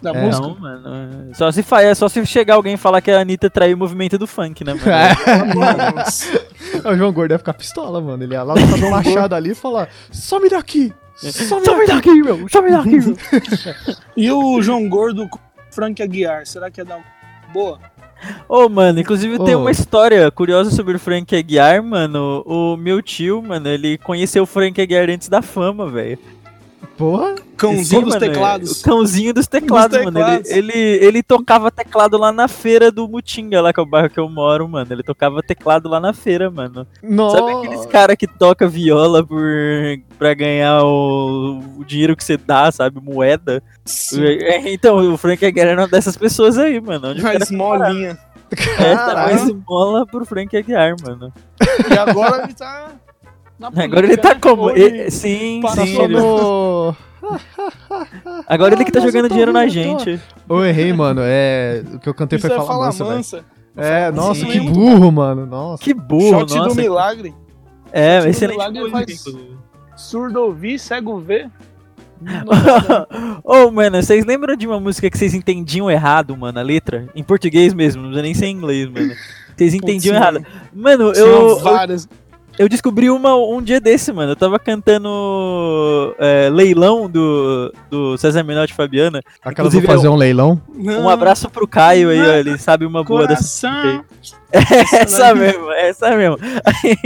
da 0.00 0.10
É, 0.12 0.24
música. 0.24 0.46
Não, 0.46 0.54
mano. 0.58 1.34
Só 1.34 1.50
se, 1.50 1.62
fa... 1.62 1.82
é 1.82 1.94
só 1.94 2.08
se 2.08 2.24
chegar 2.24 2.54
alguém 2.54 2.74
e 2.74 2.78
falar 2.78 3.00
que 3.00 3.10
a 3.10 3.20
Anitta 3.20 3.50
traiu 3.50 3.76
o 3.76 3.78
movimento 3.78 4.16
do 4.16 4.26
funk, 4.26 4.64
né, 4.64 4.74
mano? 4.74 5.94
Nossa. 5.94 6.50
O 6.84 6.96
João 6.96 7.12
Gordo 7.12 7.32
ia 7.32 7.38
ficar 7.38 7.52
pistola, 7.52 8.00
mano. 8.00 8.22
Ele 8.22 8.32
ia 8.32 8.42
lá 8.42 8.54
com 8.54 8.86
o 8.86 8.90
machado 8.90 9.34
ali 9.34 9.50
e 9.50 9.54
falar: 9.54 9.88
some 10.12 10.48
daqui! 10.48 10.92
Some 11.16 11.64
Só 11.64 11.76
me 11.76 11.86
daqui! 11.86 11.86
dá 11.86 11.96
aqui, 11.96 12.22
meu! 12.22 12.48
Só 12.48 12.62
me 12.62 12.70
dá 12.70 12.80
aqui, 12.80 12.98
meu! 12.98 13.16
E 14.16 14.30
o 14.30 14.62
João 14.62 14.88
Gordo 14.88 15.28
Frank 15.70 16.02
Aguiar, 16.02 16.46
será 16.46 16.70
que 16.70 16.80
é 16.80 16.84
da 16.84 16.98
boa? 17.52 17.78
Ô, 18.48 18.68
mano, 18.68 19.00
inclusive 19.00 19.38
tem 19.44 19.54
Ô. 19.54 19.60
uma 19.60 19.70
história 19.70 20.30
curiosa 20.30 20.70
sobre 20.70 20.96
o 20.96 20.98
Frank 20.98 21.34
Aguiar, 21.34 21.82
mano. 21.82 22.42
O 22.46 22.76
meu 22.76 23.00
tio, 23.00 23.42
mano, 23.42 23.68
ele 23.68 23.96
conheceu 23.98 24.42
o 24.42 24.46
Frank 24.46 24.80
Aguiar 24.80 25.08
antes 25.08 25.28
da 25.28 25.40
fama, 25.40 25.88
velho. 25.88 26.18
Porra! 27.00 27.34
Cãozinho 27.56 27.84
Sim, 27.84 28.00
dos 28.02 28.14
mano, 28.14 28.20
teclados. 28.20 28.80
O 28.80 28.84
cãozinho 28.84 29.32
dos 29.34 29.46
teclados, 29.46 29.96
Dos 29.96 30.04
mano. 30.04 30.18
teclados. 30.18 30.50
Ele, 30.50 30.72
ele, 30.72 31.04
ele 31.06 31.22
tocava 31.22 31.70
teclado 31.70 32.18
lá 32.18 32.30
na 32.30 32.46
feira 32.46 32.90
do 32.92 33.08
Mutinga, 33.08 33.60
lá 33.62 33.72
que 33.72 33.80
é 33.80 33.82
o 33.82 33.86
bairro 33.86 34.10
que 34.10 34.20
eu 34.20 34.28
moro, 34.28 34.68
mano. 34.68 34.86
Ele 34.92 35.02
tocava 35.02 35.42
teclado 35.42 35.88
lá 35.88 35.98
na 35.98 36.12
feira, 36.12 36.50
mano. 36.50 36.86
Nossa! 37.02 37.38
Sabe 37.38 37.52
aqueles 37.52 37.86
cara 37.86 38.14
que 38.14 38.26
toca 38.26 38.68
viola 38.68 39.24
por 39.24 39.42
pra 40.18 40.34
ganhar 40.34 40.82
o, 40.84 41.60
o 41.78 41.84
dinheiro 41.86 42.14
que 42.14 42.22
você 42.22 42.36
dá, 42.36 42.70
sabe? 42.70 43.00
Moeda. 43.02 43.62
É, 44.18 44.70
Então, 44.72 45.12
o 45.14 45.16
Frank 45.16 45.44
Aguiar 45.44 45.68
era 45.68 45.80
uma 45.80 45.88
dessas 45.88 46.16
pessoas 46.18 46.58
aí, 46.58 46.78
mano. 46.80 47.08
Onde 47.08 47.22
o 47.22 47.26
A 47.26 47.32
cara 47.32 47.44
esmolinha. 47.44 48.18
essa 48.50 48.96
Caralho. 48.96 49.34
mais 49.34 49.42
esmola 49.48 50.06
pro 50.06 50.24
Frank 50.26 50.54
Aguiar, 50.54 50.96
mano. 51.02 51.32
E 51.90 51.98
agora 51.98 52.44
ele 52.44 52.52
tá. 52.54 52.90
Na 53.60 53.68
Agora 53.68 54.06
ele 54.06 54.16
política, 54.16 54.22
tá 54.22 54.34
né? 54.34 54.40
como? 54.40 54.70
Ele- 54.70 55.10
sim, 55.10 55.60
sim. 55.74 56.08
no... 56.08 56.96
Agora 58.48 58.74
ele 58.74 58.84
que 58.84 58.90
tá 58.90 58.98
Ah, 59.00 59.02
jogando 59.02 59.24
tô 59.24 59.28
dinheiro 59.28 59.52
na 59.52 59.62
tô- 59.62 59.68
gente. 59.68 60.20
Eu 60.48 60.64
errei, 60.64 60.92
mano. 60.92 61.20
É. 61.22 61.82
O 61.94 61.98
que 61.98 62.08
eu 62.08 62.14
cantei 62.14 62.38
Isso 62.38 62.46
foi 62.48 62.56
é 62.56 62.58
falar 62.58 62.68
falar 62.72 62.86
mansa, 62.86 63.04
mansa. 63.04 63.44
É, 63.76 64.10
nossa, 64.10 64.40
Sim. 64.40 64.46
que 64.46 64.60
burro, 64.60 65.12
mano. 65.12 65.46
Nossa. 65.46 65.82
Que 65.82 65.94
burro, 65.94 66.40
Shot 66.40 66.54
nossa. 66.56 66.68
do 66.70 66.74
milagre. 66.74 67.34
É, 67.92 68.16
Shot 68.16 68.24
do 68.24 68.30
excelente 68.30 68.56
milagre 68.56 68.80
música, 68.80 68.98
faz-. 68.98 69.24
Surdo 69.96 70.40
ouvir, 70.40 70.78
cego 70.78 71.18
ver. 71.20 71.50
Ô, 73.44 73.70
mano, 73.70 74.02
vocês 74.02 74.24
lembram 74.26 74.56
de 74.56 74.66
uma 74.66 74.78
música 74.80 75.08
que 75.08 75.16
vocês 75.16 75.32
entendiam 75.34 75.90
errado, 75.90 76.36
mano, 76.36 76.58
a 76.58 76.62
letra? 76.62 77.06
Em 77.14 77.22
português 77.22 77.72
mesmo, 77.72 78.02
não 78.02 78.08
precisa 78.10 78.22
nem 78.22 78.34
ser 78.34 78.46
em 78.46 78.56
inglês, 78.56 78.88
mano. 78.90 79.12
Vocês 79.56 79.74
entendiam 79.74 80.14
Putz, 80.14 80.36
errado. 80.36 80.46
Mano, 80.74 81.12
eu, 81.12 81.26
eu, 81.26 81.58
várias. 81.60 82.08
Eu 82.60 82.68
descobri 82.68 83.08
uma 83.08 83.34
um 83.34 83.62
dia 83.62 83.80
desse, 83.80 84.12
mano. 84.12 84.32
Eu 84.32 84.36
tava 84.36 84.58
cantando 84.58 86.14
é, 86.18 86.50
Leilão 86.50 87.08
do, 87.08 87.72
do 87.88 88.18
César 88.18 88.42
Menotti 88.44 88.74
e 88.74 88.76
Fabiana. 88.76 89.22
Aquela 89.40 89.66
Inclusive, 89.66 89.86
vou 89.86 89.96
fazer 89.96 90.08
um 90.08 90.14
leilão. 90.14 90.60
Um 90.76 91.08
abraço 91.08 91.48
pro 91.48 91.66
Caio 91.66 92.10
aí, 92.10 92.20
ó, 92.20 92.32
ele 92.34 92.58
sabe 92.58 92.84
uma 92.84 93.02
boa 93.02 93.26
dessa. 93.26 93.66
Coração. 93.66 94.04
Essa 94.52 95.34
mesmo, 95.34 95.70
essa 95.70 96.14
mesmo. 96.16 96.36
Aí, 96.64 96.96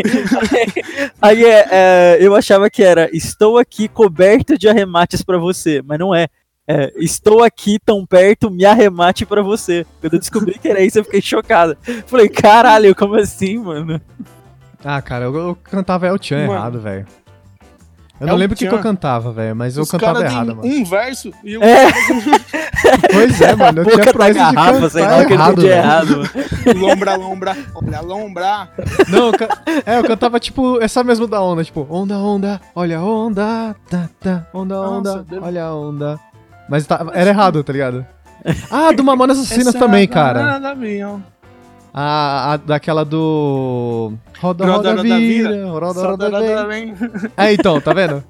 aí, 1.21 1.45
é, 1.45 1.69
é, 1.71 2.19
eu 2.19 2.35
achava 2.35 2.71
que 2.71 2.83
era 2.83 3.15
Estou 3.15 3.59
aqui 3.59 3.87
coberto 3.87 4.57
de 4.57 4.67
arremates 4.67 5.23
pra 5.23 5.37
você, 5.37 5.83
mas 5.87 5.99
não 5.99 6.15
é. 6.15 6.27
É, 6.67 6.91
estou 6.97 7.45
aqui 7.45 7.79
tão 7.79 8.07
perto, 8.07 8.51
me 8.51 8.65
arremate 8.65 9.27
pra 9.27 9.43
você. 9.43 9.87
Quando 10.01 10.15
eu 10.15 10.19
descobri 10.19 10.59
que 10.59 10.67
era 10.67 10.81
isso, 10.81 10.99
eu 10.99 11.05
fiquei 11.05 11.21
chocado. 11.21 11.77
Falei, 12.07 12.29
caralho, 12.29 12.95
como 12.95 13.15
assim, 13.17 13.59
mano? 13.59 14.01
Ah, 14.85 15.01
cara, 15.01 15.25
eu, 15.25 15.35
eu 15.35 15.57
cantava 15.57 16.07
El 16.07 16.19
Chan 16.21 16.47
Mano. 16.47 16.53
errado, 16.53 16.81
velho. 16.81 17.07
Eu 18.21 18.29
El 18.29 18.33
não 18.33 18.37
lembro 18.39 18.55
o 18.55 18.59
que, 18.59 18.69
que 18.69 18.73
eu 18.75 18.79
cantava, 18.79 19.33
velho, 19.33 19.57
mas 19.57 19.77
eu 19.77 19.83
Os 19.83 19.91
cantava 19.91 20.21
caras 20.21 20.33
errado, 20.33 20.57
mano. 20.57 20.63
um 20.65 20.85
verso 20.85 21.33
e 21.43 21.57
o 21.57 21.63
É. 21.65 21.87
Pois 23.13 23.41
é, 23.41 23.57
mano, 23.57 23.81
eu 23.81 23.85
tinha 23.87 24.13
pressa 24.13 24.33
de 24.33 24.55
garrafa, 24.55 24.91
sei 24.91 25.03
lá, 25.03 25.09
cantar 25.09 25.27
que 25.27 25.33
eu 25.33 25.37
errado, 25.37 25.61
velho. 25.63 25.73
errado. 25.73 26.31
lombra, 26.79 27.17
lombra, 27.17 27.57
olha, 27.75 28.01
lombra. 28.01 28.69
Não, 29.09 29.27
eu 29.27 29.33
ca- 29.33 29.59
é, 29.87 29.99
eu 29.99 30.05
cantava 30.05 30.39
tipo 30.39 30.81
essa 30.81 31.03
mesmo 31.03 31.27
da 31.27 31.41
onda, 31.43 31.65
tipo, 31.65 31.87
onda, 31.91 32.17
onda, 32.19 32.61
olha 32.75 32.99
a 32.99 33.05
onda, 33.05 33.75
tá, 33.91 34.09
tá, 34.21 34.47
onda, 34.55 34.75
Nossa, 34.77 34.91
onda, 34.97 35.25
deve- 35.29 35.45
olha 35.45 35.65
a 35.65 35.75
onda. 35.75 36.21
Mas 36.69 36.87
tá- 36.87 37.05
era 37.15 37.31
errado, 37.31 37.65
tá 37.65 37.73
ligado? 37.73 38.07
Ah, 38.71 38.93
do 38.93 39.03
Mamonas 39.03 39.39
Assassinas 39.39 39.73
também, 39.75 40.07
cara. 40.07 40.39
danada, 40.43 40.71
avião. 40.71 41.23
A, 41.97 42.55
a 42.55 42.57
daquela 42.57 43.05
do. 43.05 44.13
Roda, 44.41 44.67
Roda, 44.67 44.89
roda, 44.91 45.03
roda, 45.03 45.03
vira, 45.19 45.49
vira. 45.53 45.67
roda, 45.71 45.95
Só 46.01 46.11
roda, 46.11 46.31
danada, 46.31 46.67
vem. 46.67 46.95
É, 47.37 47.53
então, 47.53 47.81
tá 47.81 47.93
vendo? 47.95 48.23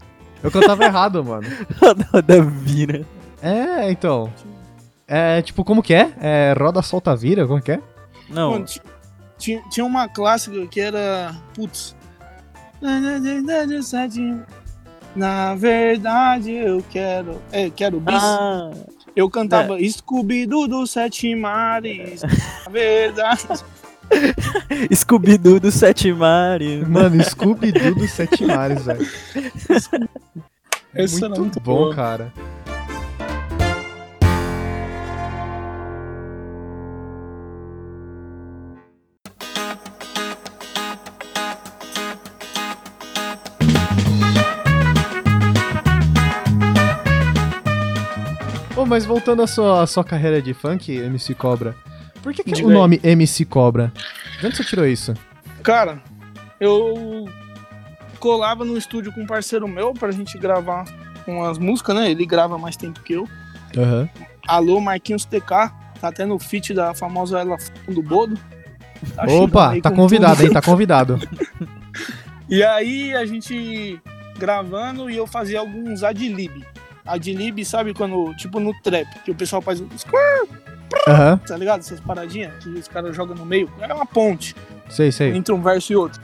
Eu 0.43 0.51
cantava 0.51 0.85
errado, 0.85 1.25
mano. 1.25 1.47
da 2.27 2.41
vira. 2.43 3.07
É, 3.43 3.91
então. 3.91 4.31
É, 5.09 5.41
tipo, 5.41 5.65
como 5.65 5.83
que 5.83 5.95
é? 5.95 6.13
É 6.21 6.55
roda, 6.59 6.83
solta, 6.83 7.17
vira, 7.17 7.47
como 7.47 7.63
que 7.63 7.73
é? 7.73 7.81
Não, 8.29 8.63
ti- 8.65 8.83
tinha, 9.39 9.63
tinha 9.71 9.85
uma 9.87 10.09
clássica 10.09 10.67
que 10.67 10.81
era. 10.81 11.35
Putz. 11.55 11.97
Na 15.17 15.55
verdade 15.55 16.53
eu 16.53 16.85
quero. 16.91 17.41
É, 17.51 17.71
quero 17.71 17.99
bis. 18.01 18.15
ah, 18.23 18.71
eu 19.17 19.31
cantava 19.31 19.79
Scooby-Doo 19.81 20.67
dos 20.69 20.91
Sete 20.91 21.35
Mares. 21.35 22.23
Na 22.23 22.71
verdade. 22.71 23.43
Scooby-Doo 24.95 25.61
do 25.61 25.71
Sete 25.71 26.13
Mares. 26.13 26.87
Mano, 26.87 27.23
Scooby-Doo 27.23 27.95
dos 27.95 28.11
Sete 28.11 28.45
Mares, 28.45 28.85
velho. 28.85 29.07
Muito, 30.95 31.41
muito 31.41 31.61
bom, 31.61 31.77
boa. 31.77 31.95
cara. 31.95 32.33
Ô, 48.85 48.87
mas 48.87 49.07
voltando 49.07 49.41
à 49.41 49.47
sua, 49.47 49.83
à 49.83 49.87
sua 49.87 50.05
carreira 50.05 50.43
de 50.43 50.53
funk, 50.53 50.95
MC 50.95 51.35
Cobra, 51.35 51.75
por 52.23 52.35
que, 52.35 52.45
que 52.45 52.63
o 52.63 52.69
nome 52.69 53.01
MC 53.03 53.47
Cobra? 53.47 53.91
De 54.39 54.47
onde 54.47 54.59
você 54.59 54.63
tirou 54.63 54.87
isso? 54.87 55.15
Cara, 55.63 56.03
eu 56.61 57.27
colava 58.21 58.63
no 58.63 58.77
estúdio 58.77 59.11
com 59.11 59.23
um 59.23 59.27
parceiro 59.27 59.67
meu 59.67 59.95
pra 59.95 60.11
gente 60.11 60.37
gravar 60.37 60.85
umas 61.27 61.57
músicas, 61.57 61.97
né? 61.97 62.11
Ele 62.11 62.27
grava 62.27 62.59
mais 62.59 62.77
tempo 62.77 63.01
que 63.01 63.15
eu. 63.15 63.27
Aham. 63.75 64.07
Alô, 64.47 64.79
Marquinhos 64.83 65.25
TK. 65.25 65.49
Tá 65.99 66.09
até 66.09 66.27
no 66.27 66.39
feat 66.39 66.75
da 66.75 66.93
famosa 66.93 67.41
Ela 67.41 67.57
do 67.89 68.03
Bodo. 68.03 68.39
Tá 69.17 69.25
Opa, 69.27 69.81
tá 69.81 69.89
com 69.89 69.97
convidado, 69.97 70.37
tudo. 70.37 70.47
hein? 70.47 70.53
Tá 70.53 70.61
convidado. 70.61 71.19
E 72.51 72.63
aí 72.63 73.15
a 73.15 73.25
gente 73.25 73.99
gravando 74.37 75.09
e 75.09 75.17
eu 75.17 75.27
fazia 75.27 75.61
alguns 75.61 76.03
adlib. 76.03 76.63
Adlib, 77.05 77.65
sabe 77.65 77.93
quando, 77.93 78.35
tipo 78.37 78.59
no 78.59 78.73
trap, 78.83 79.07
que 79.25 79.31
o 79.31 79.35
pessoal 79.35 79.61
faz, 79.61 79.83
squir, 79.99 80.49
Aham, 81.07 81.37
tá 81.39 81.57
ligado? 81.57 81.81
Essas 81.81 82.01
paradinhas 82.01 82.53
que 82.63 82.69
os 82.71 82.89
caras 82.89 83.15
jogam 83.15 83.37
no 83.37 83.45
meio. 83.45 83.71
É 83.81 83.93
uma 83.93 84.07
ponte 84.07 84.55
sei, 84.89 85.13
sei. 85.13 85.35
entre 85.35 85.53
um 85.53 85.63
verso 85.63 85.93
e 85.93 85.97
outro. 85.97 86.21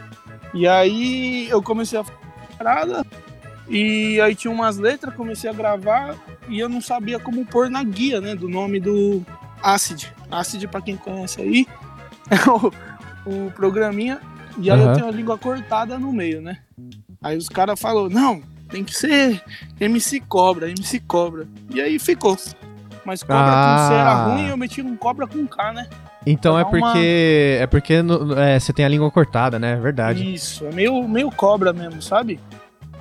E 0.55 0.67
aí 0.67 1.49
eu 1.49 1.63
comecei 1.63 1.99
a 1.99 2.05
parada 2.57 3.05
e 3.69 4.21
aí 4.21 4.35
tinha 4.35 4.53
umas 4.53 4.79
letras, 4.79 5.15
comecei 5.15 5.49
a 5.49 5.53
gravar 5.53 6.17
e 6.49 6.59
eu 6.59 6.69
não 6.69 6.81
sabia 6.81 7.19
como 7.19 7.47
pôr 7.47 7.71
na 7.71 7.83
guia, 7.85 8.21
né, 8.21 8.35
do 8.35 8.49
nome 8.49 8.81
do 8.81 9.23
Acid. 9.63 10.07
Acid, 10.31 10.67
pra 10.67 10.81
quem 10.81 10.97
conhece 10.97 11.41
aí, 11.41 11.67
é 12.31 12.51
o, 12.51 13.47
o 13.47 13.51
programinha. 13.53 14.21
E 14.59 14.71
aí 14.71 14.81
Aham. 14.81 14.91
eu 14.91 14.95
tenho 14.95 15.07
a 15.09 15.13
língua 15.13 15.39
cortada 15.39 15.99
no 15.99 16.13
meio, 16.13 16.41
né? 16.43 16.59
Aí 17.23 17.37
os 17.37 17.49
caras 17.49 17.79
falaram, 17.79 18.09
não, 18.09 18.43
tem 18.71 18.85
que 18.85 18.95
ser 18.95 19.43
MC 19.81 20.21
Cobra, 20.21 20.69
MC 20.71 21.01
Cobra. 21.01 21.47
E 21.71 21.81
aí 21.81 21.99
ficou. 21.99 22.37
Mas 23.05 23.23
cobra 23.23 23.43
com 23.43 23.89
C 23.89 23.95
era 23.95 24.11
Ah. 24.13 24.25
ruim, 24.27 24.49
eu 24.49 24.57
meti 24.57 24.83
um 24.83 24.97
cobra 24.97 25.27
com 25.27 25.47
K, 25.47 25.73
né? 25.73 25.89
Então 26.27 26.59
é 26.59 26.63
dar 26.63 26.69
uma- 26.69 26.81
porque. 26.93 27.59
É 27.61 27.67
porque 27.67 27.95
é, 28.37 28.59
você 28.61 28.73
tem 28.73 28.85
a 28.85 28.89
língua 28.89 29.11
cortada, 29.11 29.59
né? 29.59 29.73
É 29.73 29.77
verdade. 29.77 30.35
Isso, 30.35 30.65
é 30.67 30.73
meio, 30.73 31.09
meio 31.09 31.31
cobra 31.31 31.73
mesmo, 31.73 32.03
sabe? 32.03 32.39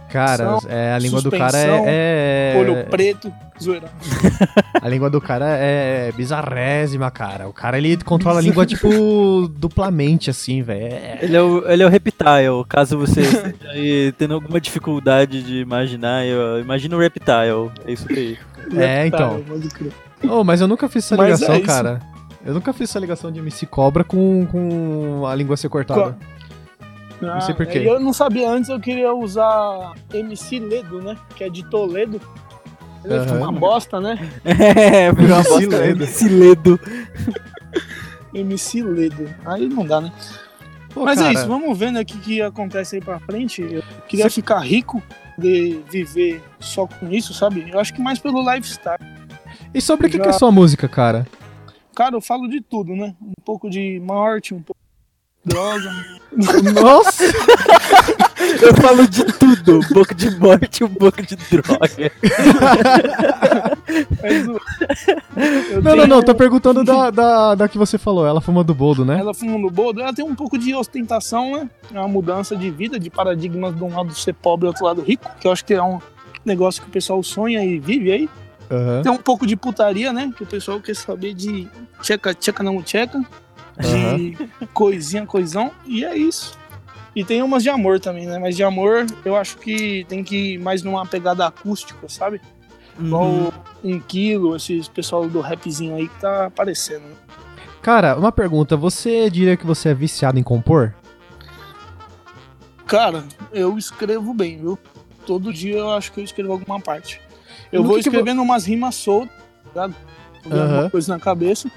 Cara, 0.09 0.57
é, 0.67 0.93
a 0.93 0.99
língua 0.99 1.21
do 1.21 1.29
cara 1.31 1.57
é. 1.57 2.53
é- 2.55 2.59
Olho 2.59 2.85
preto, 2.89 3.31
zoeira. 3.61 3.87
A 4.81 4.87
língua 4.87 5.09
do 5.09 5.19
cara 5.19 5.45
é 5.57 6.11
bizarrésima, 6.13 7.11
cara. 7.11 7.47
O 7.47 7.53
cara 7.53 7.77
ele 7.77 7.97
controla 7.97 8.39
a 8.39 8.41
língua, 8.41 8.65
tipo, 8.67 9.47
duplamente, 9.55 10.29
assim, 10.29 10.61
velho. 10.61 10.93
É- 10.93 11.19
Ele 11.21 11.35
é 11.35 11.41
o, 11.41 11.69
ele 11.69 11.83
é 11.83 11.85
o 11.85 11.89
Reptile, 11.89 12.65
caso 12.67 12.97
você 12.97 13.21
esteja 13.21 13.69
aí 13.71 14.11
tendo 14.17 14.33
alguma 14.33 14.59
dificuldade 14.59 15.43
de 15.43 15.59
imaginar, 15.59 16.25
eu, 16.25 16.59
imagina 16.59 16.95
o 16.95 16.99
Reptile, 16.99 17.71
é 17.85 17.91
isso 17.91 18.07
aí. 18.09 18.37
É, 18.77 19.05
então. 19.05 19.43
Oh, 20.23 20.43
mas 20.43 20.61
eu 20.61 20.67
nunca 20.67 20.87
fiz 20.89 21.05
essa 21.05 21.15
Mas 21.17 21.39
ligação, 21.39 21.55
é 21.55 21.61
cara. 21.61 22.01
Eu 22.45 22.53
nunca 22.53 22.71
fiz 22.71 22.89
essa 22.89 22.99
ligação 22.99 23.31
de 23.31 23.39
MC 23.39 23.65
Cobra 23.65 24.03
com, 24.03 24.45
com 24.47 25.25
a 25.27 25.35
língua 25.35 25.57
ser 25.57 25.69
cortada. 25.69 26.17
Ah, 27.21 27.41
sei 27.41 27.53
por 27.55 27.65
quê. 27.65 27.79
Eu 27.79 27.99
não 27.99 28.13
sabia 28.13 28.49
antes, 28.49 28.69
eu 28.69 28.79
queria 28.79 29.13
usar 29.13 29.93
MC 30.13 30.59
Ledo, 30.59 31.01
né? 31.01 31.17
Que 31.35 31.43
é 31.45 31.49
de 31.49 31.63
Toledo. 31.69 32.21
Ele 33.03 33.19
fica 33.21 33.33
uma 33.33 33.51
bosta, 33.51 33.99
né? 33.99 34.17
É, 34.43 35.11
virou 35.11 35.35
uma 35.37 35.43
bosta, 35.43 35.59
Siledo. 35.59 36.05
Siledo. 36.05 36.79
MC 38.33 38.83
Ledo. 38.83 39.29
Aí 39.45 39.67
não 39.67 39.85
dá, 39.85 40.01
né? 40.01 40.11
Pô, 40.93 41.05
Mas 41.05 41.19
é 41.19 41.23
cara, 41.23 41.33
isso, 41.33 41.47
vamos 41.47 41.77
vendo 41.77 41.97
aqui 41.99 42.15
o 42.17 42.19
que 42.19 42.41
acontece 42.41 42.95
aí 42.95 43.01
pra 43.01 43.19
frente. 43.19 43.61
Eu 43.61 43.83
queria 44.07 44.29
ficar 44.29 44.59
rico 44.59 45.01
de 45.37 45.79
viver 45.89 46.41
só 46.59 46.87
com 46.87 47.09
isso, 47.11 47.33
sabe? 47.33 47.69
Eu 47.71 47.79
acho 47.79 47.93
que 47.93 48.01
mais 48.01 48.19
pelo 48.19 48.41
lifestyle. 48.41 48.97
E 49.73 49.79
sobre 49.81 50.07
o 50.07 50.09
que, 50.09 50.17
Já- 50.17 50.23
que 50.23 50.29
é 50.29 50.33
sua 50.33 50.51
música, 50.51 50.87
cara? 50.87 51.27
Cara, 51.95 52.15
eu 52.15 52.21
falo 52.21 52.47
de 52.47 52.59
tudo, 52.61 52.95
né? 52.95 53.13
Um 53.21 53.33
pouco 53.45 53.69
de 53.69 53.99
morte, 53.99 54.53
um 54.53 54.61
pouco 54.61 54.78
de 54.78 54.78
droga. 55.45 56.19
Nossa! 56.81 57.23
Eu 58.61 58.73
falo 58.81 59.07
de 59.07 59.23
tudo, 59.25 59.79
um 59.79 59.93
pouco 59.93 60.13
de 60.13 60.29
morte 60.37 60.83
um 60.83 60.89
pouco 60.93 61.21
de 61.23 61.35
droga. 61.35 62.11
Não, 65.75 65.81
não, 65.81 65.91
tenho- 65.93 66.07
não, 66.07 66.21
tô 66.21 66.35
perguntando 66.35 66.83
da, 66.83 67.09
da, 67.09 67.55
da 67.55 67.67
que 67.67 67.77
você 67.77 67.97
falou. 67.97 68.25
Ela 68.27 68.41
fuma 68.41 68.63
do 68.63 68.73
boldo, 68.75 69.03
né? 69.05 69.19
Ela 69.19 69.33
fumando 69.33 69.59
no 69.61 69.69
boldo, 69.71 70.01
ela 70.01 70.13
tem 70.13 70.23
um 70.23 70.35
pouco 70.35 70.57
de 70.57 70.73
ostentação, 70.75 71.53
né? 71.53 71.69
É 71.93 71.99
uma 71.99 72.07
mudança 72.07 72.55
de 72.55 72.69
vida, 72.69 72.99
de 72.99 73.09
paradigmas 73.09 73.75
de 73.75 73.83
um 73.83 73.95
lado 73.95 74.13
ser 74.13 74.33
pobre 74.33 74.65
e 74.65 74.67
do 74.67 74.69
outro 74.69 74.85
lado 74.85 75.01
rico, 75.01 75.29
que 75.39 75.47
eu 75.47 75.51
acho 75.51 75.63
que 75.65 75.73
é 75.73 75.81
um 75.81 75.99
negócio 76.45 76.81
que 76.81 76.87
o 76.87 76.91
pessoal 76.91 77.21
sonha 77.23 77.63
e 77.63 77.79
vive 77.79 78.11
aí. 78.11 78.29
Aham. 78.71 79.01
Tem 79.01 79.11
um 79.11 79.17
pouco 79.17 79.47
de 79.47 79.55
putaria, 79.55 80.13
né? 80.13 80.31
Que 80.35 80.43
o 80.43 80.47
pessoal 80.47 80.79
quer 80.79 80.95
saber 80.95 81.33
de 81.33 81.67
tcheca, 82.01 82.33
tcheca 82.33 82.61
não 82.63 82.81
tcheca, 82.83 83.19
de 83.79 84.35
coisinha, 84.73 85.25
coisão, 85.25 85.71
e 85.85 86.03
é 86.05 86.15
isso. 86.17 86.57
E 87.15 87.23
tem 87.23 87.41
umas 87.41 87.63
de 87.63 87.69
amor 87.69 87.99
também, 87.99 88.25
né? 88.27 88.37
Mas 88.37 88.55
de 88.55 88.63
amor 88.63 89.05
eu 89.25 89.35
acho 89.35 89.57
que 89.57 90.05
tem 90.07 90.23
que 90.23 90.53
ir 90.53 90.57
mais 90.59 90.83
numa 90.83 91.05
pegada 91.05 91.45
acústica, 91.47 92.07
sabe? 92.07 92.39
Igual 92.99 93.23
Uhum. 93.25 93.51
um 93.83 93.99
quilo, 93.99 94.55
esses 94.55 94.87
pessoal 94.87 95.27
do 95.27 95.39
rapzinho 95.41 95.95
aí 95.95 96.07
que 96.07 96.19
tá 96.19 96.45
aparecendo. 96.47 97.03
né? 97.03 97.15
Cara, 97.81 98.17
uma 98.17 98.31
pergunta. 98.31 98.75
Você 98.75 99.29
diria 99.29 99.55
que 99.55 99.65
você 99.65 99.89
é 99.89 99.93
viciado 99.93 100.37
em 100.37 100.43
compor? 100.43 100.93
Cara, 102.85 103.23
eu 103.51 103.77
escrevo 103.77 104.33
bem, 104.33 104.57
viu? 104.57 104.77
Todo 105.25 105.53
dia 105.53 105.77
eu 105.77 105.91
acho 105.91 106.11
que 106.11 106.19
eu 106.19 106.23
escrevo 106.23 106.51
alguma 106.51 106.79
parte. 106.79 107.21
Eu 107.71 107.81
No 107.81 107.87
vou 107.87 107.97
que 107.97 108.03
que 108.03 108.09
escrevendo 108.09 108.41
umas 108.41 108.65
rimas 108.65 108.95
soltas, 108.95 109.35
tá 109.73 109.87
ligado? 109.87 109.95
Tô 110.43 110.49
vendo 110.49 110.61
Aham. 110.61 110.81
uma 110.83 110.89
coisa 110.89 111.13
na 111.13 111.19
cabeça. 111.19 111.69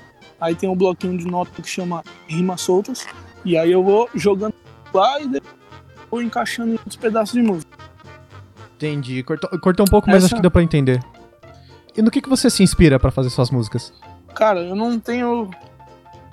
Aí 0.43 0.57
tem 0.57 0.69
um 0.69 0.75
bloquinho 0.75 1.17
de 1.17 1.25
nota 1.25 1.63
que 1.63 1.69
chama 1.69 2.03
rimas 2.27 2.61
soltas. 2.63 3.07
E 3.45 3.57
aí 3.57 3.71
eu 3.71 3.83
vou 3.85 4.09
jogando 4.15 4.53
lá 4.93 5.21
e 5.21 5.29
depois 5.29 5.55
vou 6.11 6.21
encaixando 6.21 6.71
em 6.71 6.73
outros 6.73 6.97
pedaços 6.97 7.33
de 7.35 7.43
música. 7.43 7.79
Entendi. 8.77 9.23
Cortou, 9.23 9.51
cortou 9.61 9.87
um 9.87 9.91
pouco, 9.91 10.09
mas 10.09 10.17
Essa- 10.17 10.27
acho 10.27 10.35
que 10.35 10.43
deu 10.43 10.51
pra 10.51 10.63
entender. 10.63 11.01
E 11.97 12.03
no 12.03 12.11
que, 12.11 12.21
que 12.21 12.29
você 12.29 12.51
se 12.51 12.63
inspira 12.63 12.99
pra 12.99 13.11
fazer 13.13 13.31
suas 13.31 13.51
músicas? 13.51 13.93
Cara, 14.35 14.61
eu 14.61 14.75
não 14.75 14.99
tenho 14.99 15.49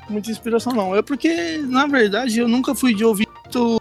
muita 0.10 0.32
inspiração, 0.32 0.74
não. 0.74 0.96
É 0.96 1.02
porque, 1.04 1.58
na 1.60 1.86
verdade, 1.86 2.40
eu 2.40 2.48
nunca 2.48 2.74
fui 2.74 2.94
de 2.96 3.06
ouvir 3.06 3.28
muito 3.44 3.80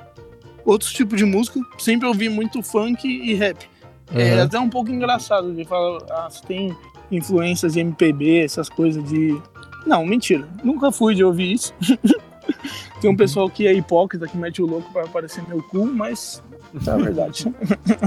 outros 0.65 0.93
tipos 0.93 1.17
de 1.17 1.25
música. 1.25 1.59
Sempre 1.79 2.07
ouvi 2.07 2.29
muito 2.29 2.63
funk 2.63 3.09
e 3.09 3.33
rap. 3.35 3.67
É 4.13 4.33
Aham. 4.35 4.43
até 4.45 4.59
um 4.61 4.69
pouco 4.69 4.91
engraçado 4.91 5.55
de 5.55 5.65
falar, 5.65 5.99
ah, 6.11 6.29
tem 6.47 6.77
influências 7.11 7.73
de 7.75 7.81
MPB, 7.81 8.45
essas 8.45 8.69
coisas 8.69 9.03
de. 9.05 9.41
Não, 9.87 10.05
mentira. 10.05 10.47
Nunca 10.63 10.91
fui 10.93 11.15
de 11.15 11.25
ouvir 11.25 11.53
isso. 11.53 11.73
tem 13.01 13.11
um 13.11 13.17
pessoal 13.17 13.49
que 13.49 13.67
é 13.67 13.73
hipócrita, 13.73 14.27
que 14.27 14.37
mete 14.37 14.61
o 14.63 14.67
louco 14.67 14.93
pra 14.93 15.07
parecer 15.07 15.43
meu 15.49 15.63
cu, 15.63 15.87
mas 15.87 16.43
é 16.87 16.91
a 16.91 16.97
verdade. 16.97 17.47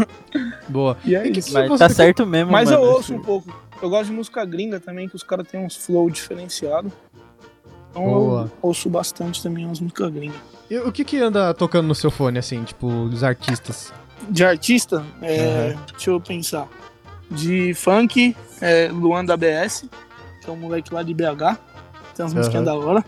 Boa. 0.69 0.97
E 1.03 1.15
é 1.15 1.27
E 1.27 1.31
que- 1.31 1.39
isso. 1.39 1.53
Mas 1.53 1.79
tá 1.79 1.89
certo 1.89 2.25
mesmo, 2.25 2.51
Mas 2.51 2.69
eu 2.71 2.79
mano. 2.79 2.91
ouço 2.93 3.13
um 3.13 3.21
pouco. 3.21 3.53
Eu 3.81 3.89
gosto 3.89 4.07
de 4.09 4.11
música 4.15 4.45
gringa 4.45 4.79
também, 4.79 5.07
que 5.09 5.15
os 5.15 5.23
caras 5.23 5.47
têm 5.47 5.59
uns 5.65 5.75
flow 5.75 6.09
diferenciado. 6.09 6.91
Então 7.89 8.03
Boa. 8.05 8.41
eu 8.43 8.51
ouço 8.61 8.89
bastante 8.89 9.41
também 9.41 9.69
as 9.69 9.79
músicas 9.79 10.09
gringas. 10.11 10.37
E 10.69 10.77
o 10.77 10.91
que 10.91 11.03
que 11.03 11.17
anda 11.17 11.53
tocando 11.53 11.87
no 11.87 11.95
seu 11.95 12.09
fone, 12.11 12.39
assim, 12.39 12.63
tipo, 12.63 12.87
os 12.87 13.23
artistas? 13.23 13.91
De 14.29 14.45
artista, 14.45 15.03
é, 15.21 15.75
deixa 15.91 16.11
eu 16.11 16.21
pensar. 16.21 16.67
De 17.29 17.73
funk, 17.73 18.35
é 18.61 18.87
Luan 18.91 19.25
da 19.25 19.35
BS, 19.35 19.89
que 20.41 20.49
é 20.49 20.53
um 20.53 20.57
moleque 20.57 20.93
lá 20.93 21.03
de 21.03 21.13
BH. 21.13 21.57
Tem 22.15 22.25
umas 22.25 22.33
musiquinhas 22.33 22.65
da 22.65 22.75
hora. 22.75 23.05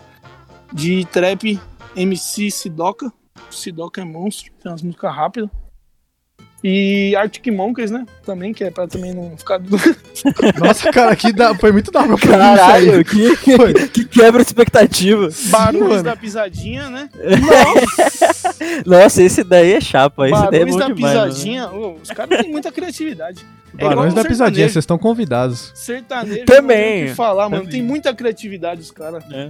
De 0.72 1.06
trap, 1.06 1.60
MC 1.96 2.50
Sidoca. 2.50 3.12
Sidoca 3.50 4.02
é 4.02 4.06
monstro, 4.06 4.52
tem 4.62 4.72
umas 4.72 4.82
músicas 4.82 5.13
rápidas. 5.13 5.50
E 6.63 7.13
Arctic 7.17 7.48
Monkeys, 7.48 7.91
né? 7.91 8.06
Também, 8.26 8.54
que 8.54 8.63
é 8.63 8.72
pra 8.72 8.88
também 8.88 9.13
não 9.13 9.38
ficar. 9.38 9.60
Nossa, 10.58 10.89
cara, 10.93 11.13
que 11.13 11.34
da... 11.34 11.54
foi 11.54 11.74
muito 11.74 11.91
da 11.91 12.04
pra 12.04 12.17
Caralho, 12.17 13.02
isso 13.02 13.17
aí. 13.17 13.36
que, 13.36 13.36
Foi. 13.58 13.74
que 13.89 14.06
quebra 14.06 14.41
a 14.41 14.43
expectativa. 14.43 15.28
Mano. 15.52 16.02
da 16.02 16.15
Pisadinha, 16.15 16.89
né? 16.89 17.10
Nossa, 18.86 19.22
esse 19.22 19.43
daí 19.43 19.74
é 19.74 19.82
chapa, 19.82 20.30
esse 20.30 20.52
daí 20.52 20.62
é 20.62 20.65
bom 20.65 20.78
da 20.78 20.88
demais. 20.88 21.13
Pisadinha. 21.13 21.69
ô, 21.69 21.96
os 22.02 22.10
caras 22.10 22.39
têm 22.39 22.50
muita 22.50 22.72
criatividade. 22.72 23.46
É 23.78 23.84
Barões 23.84 24.14
da 24.14 24.24
Pisadinha, 24.24 24.68
vocês 24.70 24.84
estão 24.84 24.98
convidados. 25.00 25.72
Sertanejo. 25.74 26.46
Também, 26.46 26.78
Não 26.78 26.84
tem 26.98 27.06
o 27.06 27.10
que 27.10 27.16
falar, 27.16 27.50
mano. 27.50 27.64
também. 27.64 27.72
Tem 27.80 27.82
muita 27.82 28.14
criatividade 28.14 28.82
os 28.82 28.92
caras. 28.92 29.24
É. 29.32 29.50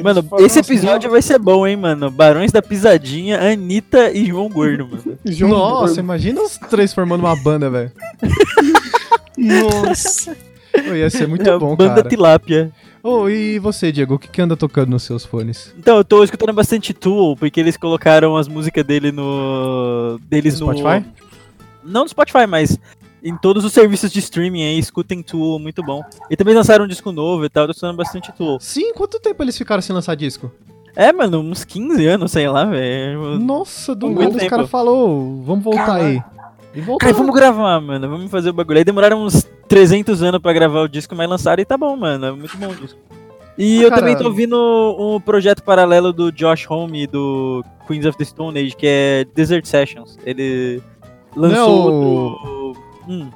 Mano, 0.00 0.20
esse 0.38 0.58
umas 0.58 0.70
episódio 0.70 1.10
vai 1.10 1.20
ser 1.20 1.38
bom, 1.38 1.66
hein, 1.66 1.76
mano. 1.76 2.10
Barões 2.10 2.52
da 2.52 2.62
Pisadinha, 2.62 3.40
Anitta 3.40 4.12
e 4.12 4.26
João 4.26 4.48
Gordo, 4.48 4.86
mano. 4.88 5.18
João 5.26 5.50
Nossa, 5.50 5.86
Gordo. 5.86 5.98
imagina 6.00 6.42
os 6.42 6.56
três 6.58 6.94
formando 6.94 7.20
uma 7.20 7.34
banda, 7.34 7.68
velho. 7.68 7.90
Nossa. 9.36 10.36
Ia 10.94 11.10
ser 11.10 11.26
muito 11.26 11.48
É 11.48 11.58
bom, 11.58 11.74
Banda 11.74 11.96
cara. 11.96 12.08
Tilápia. 12.08 12.70
Ô, 13.02 13.28
e 13.28 13.58
você, 13.58 13.90
Diego, 13.92 14.14
o 14.14 14.18
que, 14.18 14.28
que 14.28 14.42
anda 14.42 14.56
tocando 14.56 14.90
nos 14.90 15.02
seus 15.04 15.24
fones? 15.24 15.72
Então, 15.78 15.96
eu 15.96 16.04
tô 16.04 16.22
escutando 16.24 16.52
bastante 16.52 16.92
Tool, 16.92 17.36
porque 17.36 17.60
eles 17.60 17.76
colocaram 17.76 18.36
as 18.36 18.48
músicas 18.48 18.84
dele 18.84 19.12
no. 19.12 20.18
deles 20.28 20.60
No 20.60 20.66
no. 20.66 20.78
Spotify? 20.78 21.06
Não 21.84 22.02
no 22.02 22.08
Spotify, 22.08 22.46
mas 22.48 22.78
em 23.28 23.36
todos 23.36 23.64
os 23.64 23.72
serviços 23.72 24.10
de 24.10 24.18
streaming 24.20 24.62
aí, 24.62 24.78
escutem 24.78 25.22
Tool, 25.22 25.58
muito 25.58 25.82
bom. 25.82 26.02
E 26.30 26.36
também 26.36 26.54
lançaram 26.54 26.84
um 26.84 26.88
disco 26.88 27.10
novo 27.12 27.44
e 27.44 27.48
tal, 27.48 27.64
eu 27.64 27.68
tô 27.68 27.72
escutando 27.72 27.96
bastante 27.96 28.32
Tool. 28.32 28.58
Sim, 28.60 28.92
quanto 28.94 29.18
tempo 29.20 29.42
eles 29.42 29.56
ficaram 29.58 29.82
sem 29.82 29.94
lançar 29.94 30.14
disco? 30.14 30.50
É, 30.94 31.12
mano, 31.12 31.40
uns 31.40 31.64
15 31.64 32.06
anos, 32.06 32.32
sei 32.32 32.48
lá, 32.48 32.64
velho. 32.64 33.38
Nossa, 33.38 33.94
do 33.94 34.06
Muito 34.06 34.32
nada 34.32 34.42
os 34.44 34.48
caras 34.48 34.70
falaram, 34.70 35.42
vamos 35.44 35.62
voltar 35.64 35.84
Caralho. 35.86 36.04
aí. 36.06 36.22
E 36.74 36.80
voltaram. 36.80 36.98
Cara, 37.12 37.12
vamos 37.14 37.34
gravar, 37.34 37.80
mano. 37.80 38.08
Vamos 38.08 38.30
fazer 38.30 38.50
o 38.50 38.52
bagulho. 38.52 38.78
Aí 38.78 38.84
demoraram 38.84 39.22
uns 39.24 39.46
300 39.68 40.22
anos 40.22 40.40
pra 40.40 40.52
gravar 40.52 40.80
o 40.82 40.88
disco, 40.88 41.14
mas 41.14 41.28
lançaram 41.28 41.60
e 41.62 41.64
tá 41.66 41.76
bom, 41.76 41.96
mano. 41.96 42.26
É 42.26 42.32
muito 42.32 42.56
bom 42.56 42.68
o 42.68 42.74
disco. 42.74 42.98
E 43.58 43.80
Ah, 43.80 43.82
eu 43.84 43.88
cara- 43.90 44.00
também 44.02 44.16
tô 44.16 44.24
ouvindo 44.24 44.56
um 44.98 45.18
projeto 45.20 45.62
paralelo 45.62 46.12
do 46.12 46.30
Josh 46.30 46.66
Homme 46.70 47.02
e 47.04 47.06
do 47.06 47.64
Queens 47.86 48.04
of 48.06 48.16
the 48.18 48.24
Stone 48.24 48.58
Age, 48.58 48.76
que 48.76 48.86
é 48.86 49.26
Desert 49.34 49.64
Sessions. 49.66 50.18
Ele 50.24 50.82
lançou 51.34 51.56
Não, 51.56 51.70
outro... 51.70 52.55
Hum, 53.08 53.30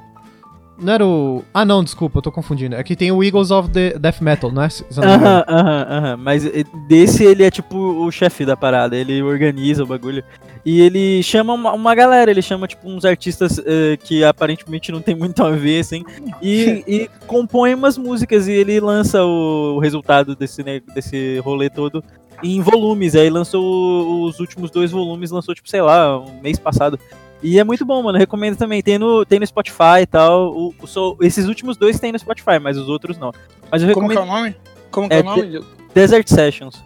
Não 0.79 0.93
era 0.93 1.05
o... 1.05 1.43
Ah, 1.53 1.63
não, 1.63 1.83
desculpa, 1.83 2.17
eu 2.17 2.21
tô 2.23 2.31
confundindo. 2.31 2.75
É 2.75 2.83
que 2.83 2.95
tem 2.95 3.11
o 3.11 3.23
Eagles 3.23 3.51
of 3.51 3.69
the 3.69 3.97
Death 3.99 4.19
Metal, 4.21 4.49
é? 4.49 4.53
Engano. 4.53 5.13
Aham, 5.13 5.45
aham, 5.47 5.87
aham. 5.89 6.17
Mas 6.17 6.43
desse 6.87 7.23
ele 7.23 7.43
é 7.43 7.51
tipo 7.51 7.77
o 7.77 8.11
chefe 8.11 8.45
da 8.45 8.57
parada, 8.57 8.95
ele 8.97 9.21
organiza 9.21 9.83
o 9.83 9.87
bagulho. 9.87 10.23
E 10.65 10.81
ele 10.81 11.21
chama 11.23 11.53
uma, 11.53 11.71
uma 11.73 11.93
galera, 11.95 12.31
ele 12.31 12.41
chama 12.41 12.67
tipo 12.67 12.87
uns 12.89 13.05
artistas 13.05 13.59
eh, 13.65 13.97
que 14.03 14.23
aparentemente 14.23 14.91
não 14.91 15.01
tem 15.01 15.15
muito 15.15 15.43
a 15.43 15.49
ver, 15.51 15.79
assim, 15.79 16.03
e, 16.41 16.83
e 16.87 17.09
compõe 17.25 17.73
umas 17.73 17.97
músicas 17.97 18.47
e 18.47 18.51
ele 18.51 18.79
lança 18.79 19.23
o, 19.23 19.75
o 19.75 19.79
resultado 19.79 20.35
desse, 20.35 20.63
né, 20.63 20.79
desse 20.93 21.39
rolê 21.39 21.67
todo 21.69 22.03
em 22.43 22.61
volumes. 22.61 23.15
Aí 23.15 23.29
lançou 23.29 24.23
os 24.25 24.39
últimos 24.39 24.69
dois 24.69 24.91
volumes, 24.91 25.31
lançou 25.31 25.53
tipo, 25.55 25.67
sei 25.69 25.81
lá, 25.81 26.19
um 26.19 26.41
mês 26.41 26.59
passado. 26.59 26.99
E 27.43 27.57
é 27.59 27.63
muito 27.63 27.83
bom, 27.85 28.03
mano. 28.03 28.17
Recomendo 28.17 28.55
também. 28.55 28.81
Tem 28.81 28.97
no, 28.99 29.25
tem 29.25 29.39
no 29.39 29.47
Spotify 29.47 30.01
e 30.01 30.05
tal. 30.05 30.53
O, 30.55 30.73
o- 30.81 30.87
só- 30.87 31.15
esses 31.21 31.47
últimos 31.47 31.75
dois 31.77 31.99
tem 31.99 32.11
no 32.11 32.19
Spotify, 32.19 32.59
mas 32.61 32.77
os 32.77 32.87
outros 32.87 33.17
não. 33.17 33.31
Mas 33.71 33.81
eu 33.83 33.91
Como 33.93 34.07
que 34.09 34.15
é 34.15 34.19
recomendo 34.19 34.31
o 34.37 34.41
nome? 34.41 34.55
Como 34.91 35.09
que 35.09 35.15
é, 35.15 35.17
É, 35.17 35.21
o 35.21 35.23
nome? 35.23 35.65
Desert 35.95 36.27
Sessions. 36.29 36.83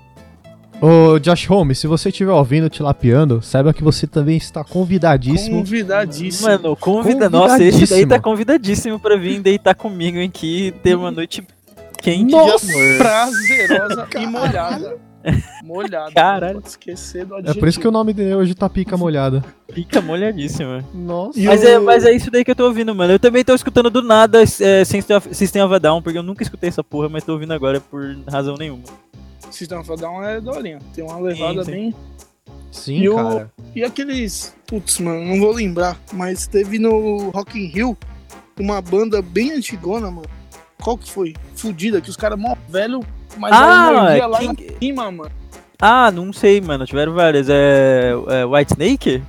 Ô, 0.82 1.18
Josh 1.20 1.46
Holmes, 1.48 1.80
se 1.80 1.88
você 1.88 2.10
estiver 2.10 2.32
ouvindo 2.34 2.70
Tilapiando, 2.70 3.42
saiba 3.42 3.74
que 3.74 3.82
você 3.84 4.06
também 4.06 4.36
está 4.38 4.64
convidadíssimo. 4.64 5.60
Convidadíssimo. 5.60 6.50
Mano, 6.50 6.76
convida. 6.76 7.30
Nossa, 7.30 7.64
esse 7.64 7.88
daí 7.88 8.06
tá 8.06 8.20
convidadíssimo 8.20 9.00
pra 9.00 9.16
vir 9.16 9.40
deitar 9.42 9.74
comigo 9.74 10.22
aqui 10.22 10.68
e 10.68 10.72
ter 10.72 10.96
uma 10.96 11.12
noite 11.12 11.42
quente 12.02 12.32
Nossa! 12.32 12.66
de 12.68 12.74
amor. 12.74 12.98
prazerosa 12.98 14.08
e 14.20 14.28
molhada. 14.28 14.98
Molhada. 15.64 16.12
Caralho. 16.12 16.54
Não 16.56 16.62
pode 16.62 16.70
esquecer 16.72 17.26
do 17.26 17.36
É 17.36 17.38
adjetivo. 17.40 17.60
por 17.60 17.68
isso 17.70 17.80
que 17.80 17.88
o 17.88 17.92
nome 17.92 18.14
dele 18.14 18.36
hoje 18.36 18.54
tá 18.56 18.70
pica 18.70 18.96
molhada. 18.98 19.44
Fica 19.74 20.02
molhadíssima. 20.02 20.84
Nossa. 20.94 21.40
Mas 21.40 21.64
o- 21.64 21.68
é, 21.68 21.80
mas 21.80 22.06
é 22.06 22.12
isso 22.14 22.30
daí 22.32 22.44
que 22.46 22.52
eu 22.52 22.56
tô 22.56 22.66
ouvindo, 22.66 22.94
mano. 22.94 23.14
Eu 23.14 23.20
também 23.20 23.44
tô 23.44 23.54
escutando 23.56 23.90
do 23.90 24.02
nada 24.02 24.42
é, 24.44 24.46
System 24.86 25.18
of- 25.18 25.34
System 25.34 25.62
of 25.64 25.74
a 25.74 25.80
Down, 25.80 26.02
porque 26.02 26.18
eu 26.18 26.24
nunca 26.24 26.44
escutei 26.44 26.70
essa 26.70 26.84
porra, 26.84 27.10
mas 27.10 27.24
tô 27.24 27.34
ouvindo 27.34 27.54
agora 27.54 27.80
por 27.82 28.16
razão 28.30 28.56
nenhuma. 28.58 28.84
System 29.50 29.78
of 29.80 29.92
a 29.92 29.96
Down 29.96 30.24
é 30.24 30.40
dorinha. 30.42 30.80
Tem 30.94 31.04
uma 31.04 31.20
levada 31.20 31.64
sim. 31.64 31.72
bem. 31.72 31.96
Sim, 32.72 32.98
E 33.02 33.10
o- 33.10 33.16
cara. 33.16 33.52
E 33.76 33.84
aqueles. 33.84 34.54
Putz, 34.68 35.00
mano, 35.00 35.24
não 35.26 35.40
vou 35.40 35.52
lembrar. 35.54 35.98
Mas 36.12 36.46
teve 36.48 36.78
no 36.78 37.30
Rock 37.30 37.58
in 37.58 37.68
Rio 37.68 37.98
uma 38.60 38.82
banda 38.82 39.22
bem 39.22 39.52
antigona, 39.54 40.10
mano. 40.12 40.28
Qual 40.84 40.98
que 40.98 41.10
foi? 41.10 41.34
Fudida, 41.56 42.02
que 42.02 42.10
os 42.10 42.18
caras 42.18 42.38
mó 42.38 42.56
velho, 42.70 43.00
mas 43.38 43.52
Ah, 43.54 43.88
a 43.90 43.94
energia 44.04 44.28
lá 44.28 44.40
King- 44.40 44.64
em 44.64 44.78
cima, 44.80 45.12
mano. 45.12 45.32
Ah, 45.82 46.10
não 46.12 46.32
sei, 46.32 46.62
mano. 46.62 46.86
Tiveram 46.86 47.14
várias. 47.14 47.48
É, 47.50 48.12
é 48.30 48.46
White 48.46 48.74
Snake? 48.74 49.24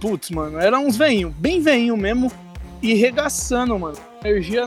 Putz, 0.00 0.30
mano, 0.30 0.58
era 0.58 0.78
uns 0.78 0.96
veinho, 0.96 1.34
bem 1.38 1.60
veinho 1.60 1.96
mesmo. 1.96 2.30
E 2.82 2.94
regaçando, 2.94 3.78
mano. 3.78 3.96
Energia. 4.22 4.66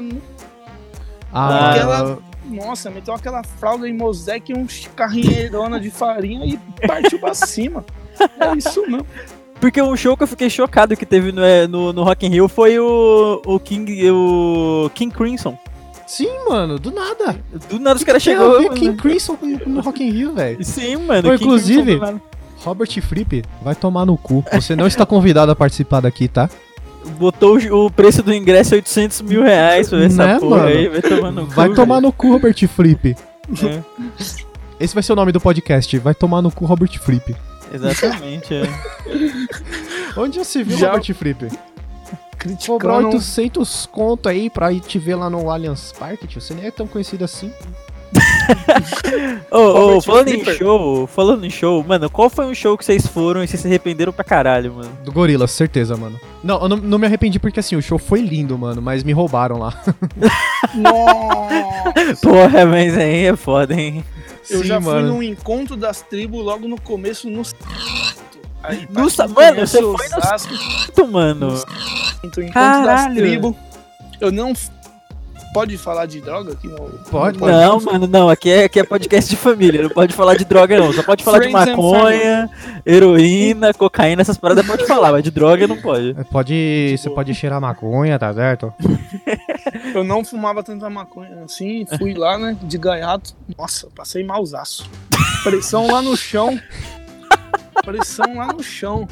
Ah, 1.33 1.71
aquela- 1.71 2.19
Nossa, 2.45 2.89
meteu 2.89 3.13
aquela 3.13 3.43
fralda 3.43 3.87
em 3.89 3.93
Mosaic 3.93 4.51
e 4.51 4.55
um 4.55 4.65
carrinheirona 4.95 5.79
de 5.79 5.89
farinha 5.91 6.45
e 6.45 6.57
partiu 6.87 7.19
pra 7.19 7.33
cima. 7.33 7.83
É 8.39 8.55
isso 8.57 8.81
mesmo. 8.83 9.05
Porque 9.59 9.81
um 9.81 9.95
show 9.97 10.15
que 10.15 10.23
eu 10.23 10.27
fiquei 10.27 10.49
chocado 10.49 10.95
que 10.95 11.05
teve 11.05 11.31
no, 11.31 11.43
é, 11.43 11.67
no, 11.67 11.91
no 11.91 12.03
Rock 12.03 12.25
in 12.25 12.29
Rio 12.29 12.47
foi 12.47 12.79
o, 12.79 13.41
o 13.45 13.59
King 13.59 14.09
o 14.11 14.89
King 14.93 15.13
Crimson. 15.13 15.57
Sim, 16.07 16.29
mano, 16.49 16.79
do 16.79 16.89
nada. 16.89 17.37
Do 17.69 17.77
nada 17.79 17.97
os 17.97 18.03
caras 18.03 18.23
chegou. 18.23 18.57
ver 18.59 18.69
mano. 18.69 18.75
King 18.75 18.95
Crimson 18.97 19.37
no 19.65 19.81
Rock 19.81 20.03
in 20.03 20.09
Rio, 20.09 20.33
velho. 20.33 20.63
Sim, 20.63 20.95
mano. 20.97 21.23
Pô, 21.29 21.33
inclusive-. 21.35 21.99
Robert 22.63 23.01
Fripp, 23.01 23.43
vai 23.61 23.75
tomar 23.75 24.05
no 24.05 24.17
cu. 24.17 24.43
Você 24.53 24.75
não 24.75 24.87
está 24.87 25.05
convidado 25.05 25.51
a 25.51 25.55
participar 25.55 25.99
daqui, 26.01 26.27
tá? 26.27 26.49
botou 27.19 27.57
o, 27.57 27.89
preço 27.89 28.21
do 28.21 28.33
ingresso 28.33 28.73
a 28.73 28.77
800 28.77 29.21
mil 29.21 29.41
reais 29.41 29.87
pra 29.87 29.97
ver 29.99 30.07
essa 30.07 30.27
Né, 30.27 30.39
porra 30.39 30.57
mano? 30.63 30.67
aí. 30.67 30.89
Vai 30.89 31.01
tomar 31.01 31.31
no 31.31 31.45
cu. 31.45 31.51
Vai 31.53 31.73
tomar 31.73 32.01
no 32.01 32.11
cu, 32.11 32.31
Robert 32.33 32.67
Fripp. 32.67 33.15
É, 33.63 33.81
Esse 34.79 34.93
vai 34.93 35.01
ser 35.03 35.13
o 35.13 35.15
nome 35.15 35.31
do 35.31 35.39
podcast. 35.39 35.97
Vai 35.99 36.13
tomar 36.13 36.41
no 36.41 36.51
cu, 36.51 36.65
Robert 36.65 36.91
Fripp. 36.99 37.33
exatamente. 37.73 38.53
é. 38.53 38.63
Onde 40.17 40.35
já 40.37 40.43
se 40.43 40.63
viu, 40.63 40.77
Já- 40.77 40.91
Robert 40.93 41.13
Fripp? 42.47 42.67
Cobrar 42.67 42.93
Criticando. 42.95 43.17
800 43.17 43.85
conto 43.91 44.29
aí 44.29 44.49
pra 44.49 44.71
ir 44.71 44.79
te 44.79 44.97
ver 44.99 45.15
lá 45.15 45.29
no 45.29 45.49
Allianz 45.49 45.93
Parque, 45.97 46.27
tio. 46.27 46.41
Você 46.41 46.53
nem 46.53 46.65
é 46.65 46.71
tão 46.71 46.87
conhecido 46.87 47.23
assim. 47.23 47.51
Ô, 49.51 49.57
ô, 49.57 49.99
Robert 49.99 50.01
falando 50.01 50.29
em 50.29 50.45
show, 50.45 51.07
falando 51.07 51.45
em 51.45 51.49
show, 51.49 51.83
mano, 51.83 52.09
qual 52.09 52.29
foi 52.29 52.45
um 52.45 52.55
show 52.55 52.77
que 52.77 52.85
vocês 52.85 53.05
foram 53.05 53.43
e 53.43 53.47
vocês 53.47 53.61
se 53.61 53.67
arrependeram 53.67 54.13
pra 54.13 54.23
caralho, 54.23 54.73
mano? 54.73 54.89
Do 55.03 55.11
Gorillaz, 55.11 55.51
certeza, 55.51 55.97
mano. 55.97 56.19
Não, 56.43 56.61
eu 56.61 56.69
não, 56.69 56.77
não 56.77 56.97
me 56.97 57.05
arrependi 57.05 57.37
porque 57.39 57.59
assim, 57.59 57.75
o 57.75 57.81
show 57.81 57.97
foi 57.99 58.21
lindo, 58.21 58.57
mano, 58.57 58.81
mas 58.81 59.03
me 59.03 59.11
roubaram 59.11 59.57
lá. 59.57 59.73
Nossa. 60.73 62.15
Porra, 62.21 62.65
mas 62.65 62.97
aí 62.97 63.25
é 63.25 63.35
foda, 63.35 63.73
hein? 63.73 64.03
Eu 64.49 64.61
Sim, 64.61 64.67
já 64.67 64.81
fui 64.81 64.93
mano. 64.93 65.07
num 65.09 65.23
encontro 65.23 65.75
das 65.75 66.01
tribos 66.01 66.43
logo 66.43 66.67
no 66.67 66.79
começo 66.79 67.29
no 67.29 67.43
Aí, 68.67 68.85
No 68.89 69.01
mano, 69.01 69.33
conhece 69.33 69.77
você 69.77 69.81
foi 69.81 71.05
no 71.05 71.07
mano. 71.11 71.47
no 71.47 71.53
encontro 72.27 72.43
das 72.43 72.53
Caralho. 72.53 73.15
tribos. 73.15 73.55
Eu 74.19 74.31
não. 74.31 74.53
Pode 75.53 75.77
falar 75.77 76.05
de 76.05 76.19
droga 76.21 76.51
aqui 76.51 76.67
no. 76.67 76.75
Pode, 77.09 77.39
pode. 77.39 77.51
Não, 77.51 77.79
mano, 77.79 78.05
não. 78.05 78.29
Aqui 78.29 78.49
é, 78.51 78.65
aqui 78.65 78.79
é 78.79 78.83
podcast 78.83 79.27
de 79.29 79.37
família. 79.37 79.81
Não 79.83 79.89
pode 79.89 80.13
falar 80.13 80.35
de 80.35 80.43
droga, 80.43 80.77
não. 80.77 80.91
Só 80.91 81.01
pode 81.01 81.23
falar 81.23 81.39
de 81.39 81.49
Friends 81.49 81.67
and 81.69 81.71
maconha, 81.71 82.49
heroína, 82.85 83.73
cocaína, 83.73 84.21
essas 84.21 84.37
paradas 84.37 84.67
pode 84.67 84.85
falar, 84.85 85.13
mas 85.13 85.23
de 85.23 85.31
droga 85.31 85.65
não 85.65 85.77
pode. 85.81 86.11
É, 86.19 86.23
Pode, 86.25 86.95
você 86.97 87.09
pode 87.09 87.33
cheirar 87.33 87.61
maconha, 87.61 88.19
tá 88.19 88.31
certo? 88.33 88.71
Eu 89.95 90.03
não 90.03 90.23
fumava 90.23 90.61
tanta 90.61 90.89
maconha 90.89 91.43
assim, 91.45 91.85
fui 91.97 92.13
lá, 92.13 92.37
né, 92.37 92.55
de 92.61 92.77
gaiato. 92.77 93.33
Nossa, 93.57 93.87
passei 93.95 94.23
mausaço. 94.23 94.87
Pressão 95.43 95.87
lá 95.89 96.01
no 96.01 96.15
chão. 96.15 96.59
Pressão 97.83 98.37
lá 98.37 98.47
no 98.47 98.63
chão. 98.63 99.07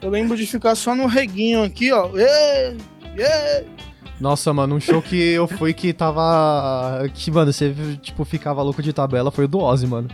Eu 0.00 0.10
lembro 0.10 0.36
de 0.36 0.46
ficar 0.46 0.74
só 0.74 0.94
no 0.94 1.06
reguinho 1.06 1.62
aqui, 1.62 1.92
ó. 1.92 2.10
Ê, 2.16 2.76
ê. 3.16 3.64
Nossa, 4.20 4.52
mano, 4.52 4.76
um 4.76 4.80
show 4.80 5.02
que 5.02 5.16
eu 5.16 5.46
fui 5.46 5.72
que 5.72 5.92
tava. 5.92 7.02
Que, 7.14 7.30
mano, 7.30 7.52
você, 7.52 7.74
tipo, 8.00 8.24
ficava 8.24 8.62
louco 8.62 8.82
de 8.82 8.92
tabela 8.92 9.30
foi 9.30 9.44
o 9.44 9.48
do 9.48 9.58
Ozzy, 9.58 9.86
mano. 9.86 10.08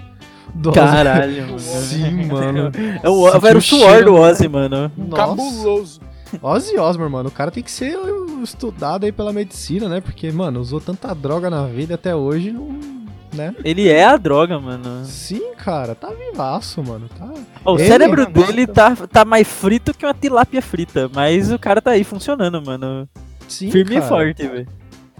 Do 0.55 0.71
Ozzy. 0.71 0.79
Caralho, 0.79 1.47
mano. 1.47 1.59
Sim, 1.59 2.27
mano. 2.27 2.73
É 3.03 3.09
o, 3.09 3.29
era 3.47 3.59
o 3.59 3.63
suor 3.63 4.05
do 4.05 4.15
Ozzy, 4.15 4.49
mano. 4.49 4.91
Nossa. 4.97 5.17
Cabuloso. 5.17 6.01
Ozzy 6.43 6.79
Osbourne, 6.79 7.13
mano. 7.13 7.29
O 7.29 7.33
cara 7.33 7.51
tem 7.51 7.63
que 7.63 7.71
ser 7.71 7.99
estudado 8.43 9.05
aí 9.05 9.13
pela 9.13 9.33
medicina, 9.33 9.89
né? 9.89 10.01
Porque, 10.01 10.31
mano, 10.31 10.61
usou 10.61 10.81
tanta 10.81 11.15
droga 11.15 11.51
na 11.51 11.67
vida 11.67 11.93
e 11.93 11.95
até 11.95 12.15
hoje 12.15 12.53
não. 12.53 13.00
Né? 13.33 13.55
Ele 13.65 13.89
é 13.89 14.05
a 14.05 14.17
droga, 14.17 14.59
mano. 14.59 15.05
Sim, 15.05 15.55
cara, 15.57 15.95
tá 15.95 16.09
vivaço, 16.09 16.83
mano. 16.83 17.09
Tá... 17.17 17.29
O 17.65 17.77
Ele- 17.79 17.87
cérebro 17.87 18.27
dele 18.27 18.67
tá, 18.67 18.97
tá 18.97 19.25
mais 19.25 19.47
frito 19.47 19.95
que 19.95 20.05
uma 20.05 20.13
tilápia 20.15 20.61
frita, 20.61 21.09
mas 21.15 21.53
o 21.53 21.59
cara 21.59 21.81
tá 21.81 21.93
aí 21.93 22.03
funcionando, 22.03 22.61
mano. 22.61 23.09
Sim, 23.47 23.71
Firme 23.71 23.95
cara. 23.95 24.05
e 24.05 24.09
forte, 24.09 24.47
velho. 24.49 24.69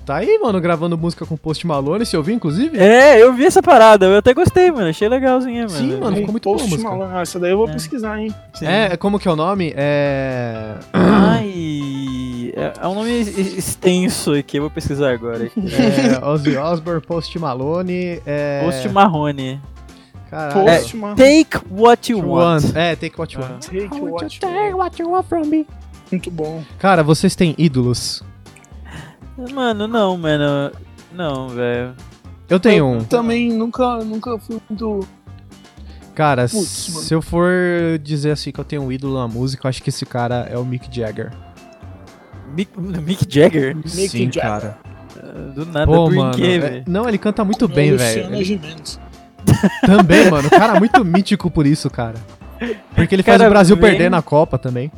Tá 0.05 0.17
aí, 0.17 0.39
mano, 0.43 0.61
gravando 0.61 0.99
música 0.99 1.25
com 1.25 1.37
Post 1.37 1.65
Malone. 1.67 2.05
Você 2.05 2.17
ouviu, 2.17 2.35
inclusive? 2.35 2.77
É, 2.79 3.23
eu 3.23 3.33
vi 3.33 3.45
essa 3.45 3.63
parada, 3.63 4.07
eu 4.07 4.17
até 4.19 4.35
gostei, 4.35 4.71
mano. 4.73 4.89
Achei 4.89 5.09
legalzinha, 5.09 5.67
mano. 5.69 5.71
Sim, 5.71 6.01
mano. 6.01 6.17
ficou 6.17 6.33
muito 6.33 6.45
boa 6.45 6.57
Post 6.57 6.71
música. 6.71 6.91
Malone. 6.91 7.13
Ah, 7.15 7.21
essa 7.21 7.39
daí 7.39 7.53
eu 7.53 7.59
vou 7.59 7.69
É. 7.69 7.73
pesquisar, 7.75 8.19
hein? 8.19 8.35
Sim. 8.55 8.67
É, 8.67 8.97
como 8.97 9.21
que 9.21 9.29
é 9.29 9.31
o 9.31 9.37
nome? 9.37 9.73
É. 9.77 10.75
Ai. 10.93 11.81
É, 12.57 12.73
é 12.81 12.89
um 12.89 12.95
nome 12.95 13.11
ex- 13.11 13.37
extenso 13.37 14.33
aqui, 14.35 14.59
eu 14.59 14.63
vou 14.63 14.71
pesquisar 14.71 15.13
agora. 15.13 15.45
aqui. 15.45 15.61
é 15.75 16.25
Ozzy 16.25 16.57
Osbourne, 16.57 17.01
Post 17.01 17.39
Malone. 17.39 18.21
É... 18.27 18.63
Post 18.65 18.89
Marrone. 18.89 19.61
Caralho. 20.31 20.79
Post 20.79 20.97
Malone. 20.97 21.17
Take 21.17 21.59
what 21.71 22.13
you 22.13 22.19
want. 22.21 22.65
One. 22.65 22.73
É, 22.79 22.95
Take 22.97 23.19
What 23.21 23.35
You 23.37 23.43
Ah. 23.45 23.51
Want. 23.53 23.67
Take 23.67 24.01
what 24.01 24.39
Take 24.41 24.75
what 24.75 25.03
you 25.03 25.11
want 25.11 25.27
from 25.29 25.45
me. 25.47 25.67
Muito 26.11 26.31
bom. 26.31 26.63
Cara, 26.79 27.03
vocês 27.03 27.35
têm 27.35 27.55
ídolos? 27.59 28.23
Mano, 29.53 29.87
não, 29.89 30.17
mano. 30.17 30.71
Não, 31.13 31.49
velho. 31.49 31.95
Eu 32.49 32.61
tenho 32.61 32.87
um. 32.87 33.05
Também 33.05 33.51
nunca, 33.53 33.99
nunca 34.05 34.39
fui 34.39 34.61
muito. 34.69 35.07
Cara, 36.15 36.47
se 36.49 37.15
eu 37.15 37.23
for 37.23 37.49
dizer 38.03 38.33
assim 38.33 38.53
que 38.53 38.61
eu 38.61 38.65
tenho 38.65 38.83
um 38.83 38.93
ídolo 38.93 39.15
na 39.19 39.27
música, 39.29 39.67
eu 39.67 39.69
acho 39.69 39.83
que 39.83 39.89
esse 39.89 40.05
cara 40.05 40.47
é 40.51 40.59
o 40.59 40.65
Mick 40.65 40.89
Jagger. 40.95 41.33
Mick, 42.55 42.71
Mick 42.79 43.27
Jagger? 43.29 43.77
Mick 43.77 43.89
Sim, 44.09 44.31
Jagger. 44.33 44.43
cara. 44.43 44.79
Do 45.55 45.67
nada, 45.67 45.87
Pô, 45.87 46.05
por 46.07 46.15
mano. 46.15 46.35
quê, 46.35 46.43
é- 46.45 46.59
velho? 46.59 46.85
Não, 46.87 47.09
ele 47.09 47.19
canta 47.19 47.45
muito 47.45 47.67
bem, 47.69 47.97
velho. 47.97 48.29
Também, 49.85 50.31
mano. 50.31 50.49
Cara, 50.51 50.79
muito 50.79 51.05
mítico 51.05 51.51
por 51.51 51.67
isso, 51.67 51.89
cara. 51.91 52.15
Porque 52.95 53.15
ele 53.15 53.23
faz 53.23 53.39
Cara, 53.39 53.49
o 53.49 53.53
Brasil 53.53 53.77
vem- 53.77 53.91
perder 53.91 54.11
na 54.11 54.23
Copa 54.23 54.59
também. 54.59 54.91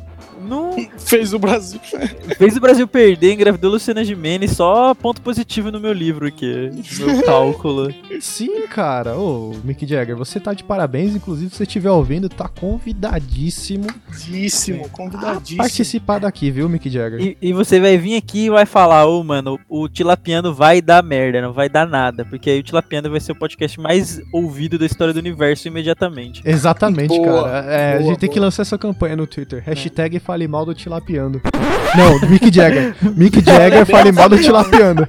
Não 0.47 0.75
Fez 1.13 1.33
o 1.33 1.39
Brasil. 1.39 1.79
fez 2.37 2.57
o 2.57 2.59
Brasil 2.59 2.87
perder, 2.87 3.33
engravidou 3.33 3.71
Luciana 3.71 4.03
Gimenez, 4.03 4.51
só 4.51 4.93
ponto 4.95 5.21
positivo 5.21 5.71
no 5.71 5.79
meu 5.79 5.93
livro 5.93 6.25
aqui, 6.25 6.71
no 6.99 7.07
meu 7.07 7.21
cálculo. 7.23 7.93
Sim, 8.19 8.67
cara. 8.67 9.15
Ô, 9.17 9.53
Mick 9.63 9.85
Jagger, 9.85 10.15
você 10.15 10.39
tá 10.39 10.53
de 10.53 10.63
parabéns. 10.63 11.15
Inclusive, 11.15 11.51
se 11.51 11.57
você 11.57 11.63
estiver 11.63 11.91
ouvindo, 11.91 12.27
tá 12.29 12.47
convidadíssimo 12.47 13.87
Convidadíssimo, 14.07 14.85
a 14.85 14.89
convidadíssimo. 14.89 15.57
participar 15.57 16.19
daqui, 16.19 16.49
viu, 16.49 16.67
Mick 16.69 16.89
Jagger? 16.89 17.21
E, 17.21 17.37
e 17.41 17.53
você 17.53 17.79
vai 17.79 17.97
vir 17.97 18.15
aqui 18.15 18.45
e 18.45 18.49
vai 18.49 18.65
falar, 18.65 19.05
ô 19.05 19.23
mano, 19.23 19.59
o 19.69 19.87
Tilapiano 19.87 20.53
vai 20.53 20.81
dar 20.81 21.03
merda, 21.03 21.41
não 21.41 21.53
vai 21.53 21.69
dar 21.69 21.87
nada, 21.87 22.25
porque 22.25 22.49
aí 22.49 22.59
o 22.59 22.63
Tilapiano 22.63 23.09
vai 23.09 23.19
ser 23.19 23.33
o 23.33 23.35
podcast 23.35 23.79
mais 23.79 24.19
ouvido 24.31 24.77
da 24.79 24.85
história 24.85 25.13
do 25.13 25.19
universo 25.19 25.67
imediatamente. 25.67 26.41
Exatamente, 26.45 27.09
Boa, 27.15 27.43
cara. 27.43 27.71
É, 27.71 27.93
a 27.95 27.97
boa, 27.99 28.09
gente 28.09 28.19
tem 28.19 28.29
que 28.29 28.35
boa. 28.35 28.45
lançar 28.47 28.61
essa 28.63 28.77
campanha 28.77 29.15
no 29.15 29.27
Twitter. 29.27 29.61
Hashtag 29.65 30.19
fale 30.19 30.47
mal 30.47 30.65
do 30.65 30.73
Tilapiando. 31.03 31.41
Não, 31.95 32.19
do 32.19 32.27
Mick 32.29 32.53
Jagger. 32.53 32.95
Mick 33.15 33.43
Jagger 33.43 33.85
fale 33.85 34.11
mal 34.11 34.29
do 34.29 34.37
Tilapiando. 34.37 35.07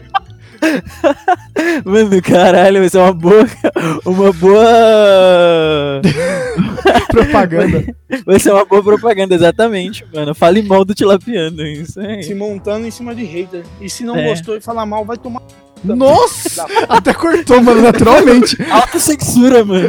Mano, 1.84 2.22
caralho, 2.22 2.80
vai 2.80 2.88
ser 2.88 2.98
uma 2.98 3.12
boa. 3.12 3.46
Uma 4.04 4.32
boa. 4.32 6.00
Propaganda. 7.10 7.84
Vai 8.26 8.38
ser 8.38 8.52
uma 8.52 8.64
boa 8.64 8.82
propaganda, 8.82 9.34
exatamente, 9.34 10.04
mano. 10.12 10.34
Fale 10.34 10.62
mal 10.62 10.84
do 10.84 10.94
Tilapiano, 10.94 11.62
isso 11.62 12.00
aí. 12.00 12.22
Se 12.22 12.34
montando 12.34 12.86
em 12.86 12.90
cima 12.90 13.14
de 13.14 13.24
hater. 13.24 13.62
E 13.80 13.88
se 13.88 14.04
não 14.04 14.16
É. 14.16 14.28
gostou 14.28 14.56
e 14.56 14.60
falar 14.60 14.84
mal, 14.86 15.04
vai 15.04 15.16
tomar. 15.16 15.42
Nossa! 15.84 16.64
Até 16.88 17.12
cortou, 17.12 17.62
mano, 17.62 17.82
naturalmente. 17.82 18.56
Autocensura, 18.72 19.62
mano. 19.64 19.88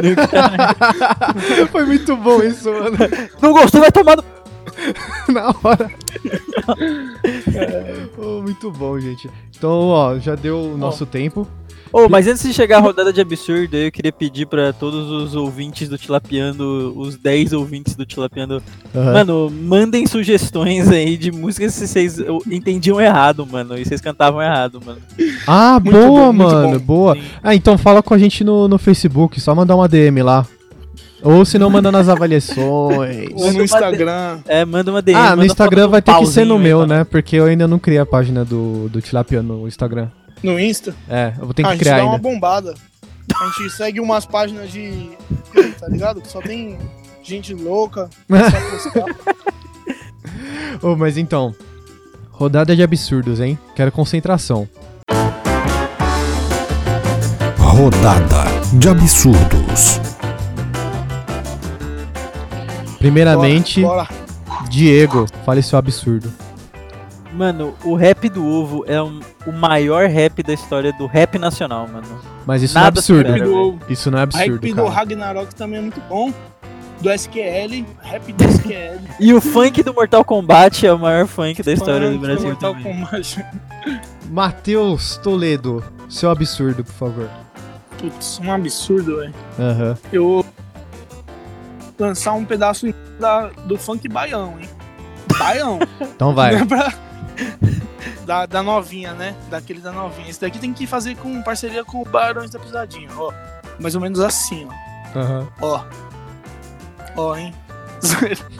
Foi 1.72 1.86
muito 1.86 2.14
bom 2.16 2.42
isso, 2.42 2.70
mano. 2.70 2.96
Não 3.40 3.52
gostou, 3.52 3.80
vai 3.80 3.90
tomar 3.90 4.16
no... 4.16 4.24
Na 5.28 5.54
hora. 5.62 5.90
Oh, 8.18 8.40
muito 8.42 8.70
bom, 8.70 8.98
gente. 8.98 9.28
Então, 9.56 9.70
ó, 9.88 10.18
já 10.18 10.34
deu 10.34 10.58
o 10.58 10.78
nosso 10.78 11.04
tempo. 11.04 11.46
Ô, 11.92 12.08
mas 12.08 12.26
antes 12.26 12.42
de 12.42 12.52
chegar 12.52 12.78
a 12.78 12.80
rodada 12.80 13.12
de 13.12 13.20
absurdo, 13.20 13.76
eu 13.76 13.90
queria 13.92 14.12
pedir 14.12 14.46
pra 14.46 14.72
todos 14.72 15.10
os 15.10 15.34
ouvintes 15.34 15.88
do 15.88 15.96
Tilapiando, 15.96 16.92
os 16.96 17.16
10 17.16 17.52
ouvintes 17.52 17.94
do 17.94 18.04
Tilapiando, 18.04 18.62
Aham. 18.94 19.12
mano, 19.12 19.50
mandem 19.50 20.06
sugestões 20.06 20.88
aí 20.90 21.16
de 21.16 21.30
músicas 21.30 21.74
se 21.74 21.86
vocês 21.86 22.18
entendiam 22.50 23.00
errado, 23.00 23.46
mano, 23.46 23.78
e 23.78 23.84
vocês 23.84 24.00
cantavam 24.00 24.42
errado, 24.42 24.80
mano. 24.84 24.98
Ah, 25.46 25.78
Muito 25.82 25.96
boa, 25.96 26.26
bom, 26.26 26.32
mano, 26.32 26.80
boa. 26.80 27.14
Sim. 27.14 27.22
Ah, 27.42 27.54
então 27.54 27.78
fala 27.78 28.02
com 28.02 28.12
a 28.14 28.18
gente 28.18 28.42
no, 28.42 28.66
no 28.66 28.78
Facebook, 28.78 29.40
só 29.40 29.54
mandar 29.54 29.76
uma 29.76 29.88
DM 29.88 30.22
lá. 30.22 30.46
Ou 31.22 31.44
se 31.44 31.58
não, 31.58 31.70
manda 31.70 31.90
nas 31.90 32.08
avaliações. 32.08 33.30
Ou 33.34 33.52
no 33.52 33.64
Instagram. 33.64 34.38
É, 34.46 34.64
manda 34.64 34.90
uma 34.90 35.02
DM. 35.02 35.18
Ah, 35.18 35.34
no 35.34 35.44
Instagram 35.44 35.88
vai 35.88 36.02
ter 36.02 36.14
que 36.14 36.26
ser 36.26 36.44
no 36.44 36.58
meu, 36.58 36.80
mano. 36.80 36.94
né? 36.94 37.04
Porque 37.04 37.36
eu 37.36 37.46
ainda 37.46 37.66
não 37.66 37.78
criei 37.78 37.98
a 37.98 38.06
página 38.06 38.44
do, 38.44 38.88
do 38.88 39.00
Tilapia 39.00 39.42
no 39.42 39.66
Instagram. 39.66 40.08
No 40.42 40.60
Insta. 40.60 40.94
É, 41.08 41.32
eu 41.38 41.44
vou 41.46 41.54
ter 41.54 41.64
Ah, 41.64 41.68
a 41.68 41.70
que 41.72 41.76
gente 41.78 41.84
criar 41.84 41.96
dá 41.98 42.04
uma 42.04 42.16
ainda. 42.16 42.22
bombada. 42.28 42.74
A 43.34 43.62
gente 43.62 43.70
segue 43.74 44.00
umas 44.00 44.26
páginas 44.26 44.70
de. 44.70 45.10
Tá 45.80 45.88
ligado? 45.88 46.20
Que 46.20 46.28
só 46.28 46.40
tem 46.40 46.78
gente 47.22 47.54
louca. 47.54 48.08
Ô, 50.82 50.94
mas 50.94 51.16
então, 51.16 51.54
rodada 52.30 52.76
de 52.76 52.82
absurdos, 52.82 53.40
hein? 53.40 53.58
Quero 53.74 53.90
concentração. 53.90 54.68
Rodada 57.58 58.44
de 58.74 58.88
absurdos. 58.88 60.00
Primeiramente, 63.10 63.82
Bora, 63.82 64.08
bora. 64.44 64.68
Diego, 64.68 65.26
fale 65.44 65.62
seu 65.62 65.78
absurdo. 65.78 66.32
Mano, 67.32 67.72
o 67.84 67.94
rap 67.94 68.28
do 68.28 68.44
ovo 68.44 68.84
é 68.88 69.00
um- 69.00 69.20
o 69.46 69.52
maior 69.52 70.08
rap 70.08 70.42
da 70.42 70.52
história 70.52 70.92
do 70.92 71.06
rap 71.06 71.38
nacional, 71.38 71.86
mano. 71.86 72.06
Mas 72.44 72.62
isso 72.62 72.74
não 72.74 72.80
é 72.80 72.84
Nada 72.84 72.98
absurdo. 72.98 73.28
supera, 73.28 73.44
do. 73.44 73.78
Isso 73.88 74.10
não 74.10 74.18
é 74.18 74.22
absurdo, 74.22 74.52
Rap 74.54 74.70
do 74.70 74.74
cara. 74.76 74.88
Ragnarok 74.90 75.54
também 75.54 75.78
é 75.78 75.82
muito 75.82 76.00
bom. 76.08 76.32
Do 77.00 77.10
SQL, 77.12 77.84
rap 78.02 78.32
do 78.32 78.44
SQL. 78.44 78.98
E 79.20 79.32
o 79.34 79.40
funk 79.40 79.82
do 79.84 79.94
Mortal 79.94 80.24
Kombat 80.24 80.84
é 80.86 80.92
o 80.92 80.98
maior 80.98 81.26
funk 81.28 81.62
da 81.62 81.72
história 81.72 82.10
do 82.10 82.18
Brasil 82.18 82.48
Mortal 82.48 82.74
também. 82.74 82.92
Kombat. 83.04 83.44
Matheus 84.30 85.16
Toledo, 85.18 85.84
seu 86.08 86.28
absurdo, 86.30 86.82
por 86.82 86.92
favor. 86.94 87.28
Putz, 87.98 88.40
um 88.42 88.50
absurdo, 88.52 89.16
velho. 89.18 89.34
Aham. 89.58 89.96
Eu 90.12 90.44
lançar 91.98 92.32
um 92.32 92.44
pedaço 92.44 92.86
da, 93.18 93.48
do 93.48 93.76
funk 93.78 94.08
baião, 94.08 94.58
hein? 94.60 94.68
Baião. 95.38 95.78
Então 96.00 96.34
vai. 96.34 96.54
É 96.54 96.60
da, 98.24 98.46
da 98.46 98.62
novinha, 98.62 99.12
né? 99.12 99.34
Daquele 99.50 99.80
da 99.80 99.92
novinha. 99.92 100.30
Esse 100.30 100.40
daqui 100.40 100.58
tem 100.58 100.72
que 100.72 100.86
fazer 100.86 101.14
com 101.16 101.42
parceria 101.42 101.84
com 101.84 102.00
o 102.00 102.04
Barões 102.04 102.50
da 102.50 102.58
Pisadinha, 102.58 103.10
ó. 103.16 103.32
Mais 103.78 103.94
ou 103.94 104.00
menos 104.00 104.20
assim, 104.20 104.66
ó. 105.14 105.18
Aham. 105.18 105.48
Ó. 105.60 105.84
Ó, 107.16 107.36
hein? 107.36 107.54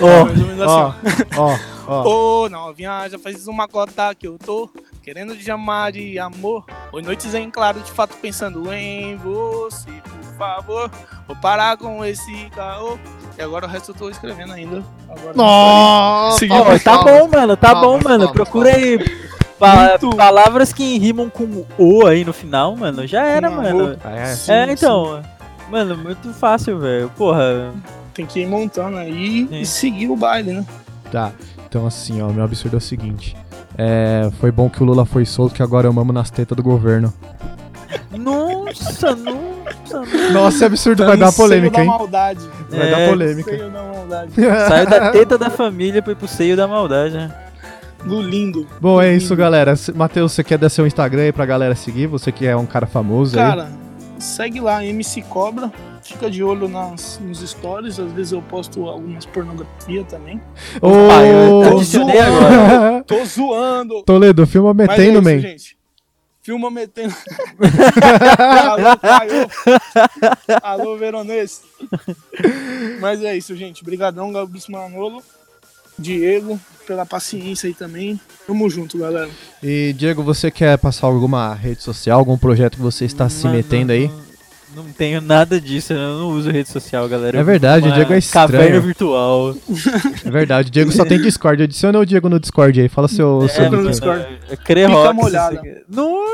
Ó, 0.00 0.06
ou 0.20 0.26
menos 0.26 0.60
ó, 0.60 0.88
assim, 0.88 1.22
ó, 1.36 1.56
ó. 1.86 2.02
ó. 2.02 2.44
Ô, 2.44 2.48
novinha, 2.48 3.08
já 3.08 3.18
faz 3.18 3.46
uma 3.46 3.66
cota 3.68 4.14
que 4.14 4.26
eu 4.26 4.38
tô 4.38 4.70
querendo 5.02 5.36
te 5.36 5.44
chamar 5.44 5.92
de 5.92 6.18
amor. 6.18 6.64
Oi, 6.92 7.02
noites 7.02 7.34
em 7.34 7.50
claro, 7.50 7.80
de 7.80 7.92
fato 7.92 8.16
pensando 8.16 8.72
em 8.72 9.16
você, 9.16 9.90
favor. 10.36 10.90
Vou 11.26 11.36
parar 11.36 11.76
com 11.76 12.04
esse 12.04 12.32
caô. 12.54 12.98
E 13.38 13.42
agora 13.42 13.66
o 13.66 13.68
resto 13.68 13.90
eu 13.90 13.94
tô 13.94 14.08
escrevendo 14.10 14.52
ainda. 14.52 14.82
Agora 15.08 15.32
Nossa! 15.34 16.38
Seguiu, 16.38 16.56
Ó, 16.56 16.78
tá 16.78 17.02
bom, 17.02 17.28
mano, 17.28 17.56
tá 17.56 17.72
Palmas, 17.72 17.82
bom, 17.82 17.92
mano. 18.08 18.24
palmas, 18.26 18.30
Procura 18.32 18.76
aí 18.76 18.98
pa- 19.58 19.88
Muito. 20.00 20.16
palavras 20.16 20.72
que 20.72 20.98
rimam 20.98 21.28
com 21.30 21.64
o 21.78 22.06
aí 22.06 22.24
no 22.24 22.32
final, 22.32 22.76
mano. 22.76 23.06
Já 23.06 23.24
era, 23.24 23.50
mano. 23.50 23.96
Ah, 24.04 24.10
é? 24.12 24.26
Sim, 24.34 24.52
É, 24.52 24.72
então. 24.72 25.22
Mano, 25.70 25.96
muito 25.96 26.32
fácil, 26.34 26.78
velho. 26.78 27.10
Porra. 27.16 27.72
Tem 28.12 28.24
que 28.26 28.40
ir 28.40 28.46
montando 28.46 28.96
aí 28.98 29.48
Sim. 29.48 29.60
e 29.60 29.66
seguir 29.66 30.08
o 30.08 30.14
baile, 30.16 30.52
né? 30.52 30.64
Tá. 31.10 31.32
Então, 31.68 31.84
assim, 31.86 32.22
ó, 32.22 32.28
meu 32.28 32.44
absurdo 32.44 32.76
é 32.76 32.78
o 32.78 32.80
seguinte. 32.80 33.36
É, 33.76 34.30
foi 34.38 34.52
bom 34.52 34.70
que 34.70 34.80
o 34.80 34.86
Lula 34.86 35.04
foi 35.04 35.24
solto, 35.26 35.52
que 35.54 35.62
agora 35.64 35.88
eu 35.88 35.92
mamo 35.92 36.12
nas 36.12 36.30
tetas 36.30 36.54
do 36.56 36.62
governo. 36.62 37.12
Nossa, 38.12 39.14
nossa. 39.16 39.53
Mano. 40.00 40.32
Nossa, 40.32 40.56
esse 40.56 40.64
absurdo 40.64 41.04
vai 41.04 41.16
no 41.16 41.20
dar 41.24 41.32
seio 41.32 41.48
polêmica, 41.48 41.76
da 41.76 41.82
hein? 41.82 41.88
maldade. 41.88 42.40
Vai 42.70 42.86
É, 42.86 42.90
dar 42.90 43.08
polêmica. 43.10 43.50
Seio 43.50 43.70
da 43.70 43.82
maldade. 43.82 44.32
Saiu 44.68 44.86
da 44.90 45.10
teta 45.10 45.38
da 45.38 45.50
família 45.50 46.02
pra 46.02 46.12
ir 46.12 46.16
pro 46.16 46.28
seio 46.28 46.56
da 46.56 46.66
maldade, 46.68 47.14
né? 47.14 47.34
Do 48.04 48.20
lindo. 48.20 48.66
Bom, 48.80 49.00
é 49.00 49.14
isso, 49.14 49.34
galera. 49.34 49.74
Se- 49.76 49.92
Matheus, 49.92 50.32
você 50.32 50.44
quer 50.44 50.58
dar 50.58 50.68
seu 50.68 50.86
Instagram 50.86 51.22
aí 51.22 51.32
pra 51.32 51.46
galera 51.46 51.74
seguir? 51.74 52.06
Você 52.08 52.30
que 52.30 52.46
é 52.46 52.54
um 52.54 52.66
cara 52.66 52.86
famoso 52.86 53.38
aí. 53.38 53.42
Cara, 53.46 53.68
segue 54.18 54.60
lá, 54.60 54.84
MC 54.84 55.22
Cobra. 55.22 55.72
Fica 56.02 56.30
de 56.30 56.44
olho 56.44 56.68
nas, 56.68 57.18
nos 57.24 57.40
stories. 57.40 57.98
Às 57.98 58.12
vezes 58.12 58.32
eu 58.32 58.42
posto 58.42 58.86
algumas 58.86 59.24
pornografia 59.24 60.04
também. 60.04 60.38
Ô, 60.82 60.90
Pai, 61.08 61.32
eu 61.32 61.70
Tô 61.70 61.76
adicionei 61.78 62.16
zoando. 62.18 62.36
agora. 62.46 63.04
Tô 63.06 63.24
zoando. 63.24 64.02
Toledo, 64.02 64.46
filma 64.46 64.74
Mas 64.74 64.86
metendo, 64.88 65.18
é 65.18 65.20
man. 65.22 65.32
isso, 65.32 65.46
gente. 65.48 65.76
Filma 66.44 66.70
metendo. 66.70 67.14
Alô, 68.70 68.96
Caio. 68.98 69.50
Alô, 70.62 70.98
Veronês. 70.98 71.62
Mas 73.00 73.22
é 73.24 73.34
isso, 73.34 73.56
gente. 73.56 73.80
Obrigadão, 73.82 74.30
Gabis 74.30 74.68
Manolo. 74.68 75.22
Diego, 75.98 76.60
pela 76.86 77.06
paciência 77.06 77.66
aí 77.66 77.72
também. 77.72 78.20
Tamo 78.46 78.68
junto, 78.68 78.98
galera. 78.98 79.30
E, 79.62 79.94
Diego, 79.96 80.22
você 80.22 80.50
quer 80.50 80.76
passar 80.76 81.06
alguma 81.06 81.54
rede 81.54 81.82
social, 81.82 82.18
algum 82.18 82.36
projeto 82.36 82.76
que 82.76 82.82
você 82.82 83.06
está 83.06 83.26
se 83.30 83.48
metendo 83.48 83.92
aí? 83.92 84.10
Não, 84.74 84.84
tenho 84.96 85.20
nada 85.20 85.60
disso, 85.60 85.92
eu 85.92 85.98
não 86.18 86.28
uso 86.30 86.50
rede 86.50 86.68
social, 86.68 87.08
galera. 87.08 87.38
É 87.38 87.42
verdade, 87.42 87.88
o 87.88 87.92
Diego 87.92 88.12
é 88.12 88.18
estranho. 88.18 88.48
Caverna 88.50 88.80
virtual. 88.80 89.54
É 90.24 90.30
verdade, 90.30 90.68
o 90.68 90.70
Diego 90.72 90.90
só 90.92 91.04
tem 91.04 91.20
Discord. 91.20 91.62
Adiciona 91.62 91.98
o 91.98 92.04
Diego 92.06 92.28
no 92.28 92.40
Discord 92.40 92.80
aí, 92.80 92.88
fala 92.88 93.06
seu, 93.08 93.46
seu 93.48 93.64
É, 93.64 93.68
no 93.70 93.76
nick 93.76 93.86
aí. 93.86 93.90
Discord. 93.92 94.26
É 94.50 94.56
Crerox. 94.56 95.16
Você- 95.16 95.82
Não. 95.88 96.24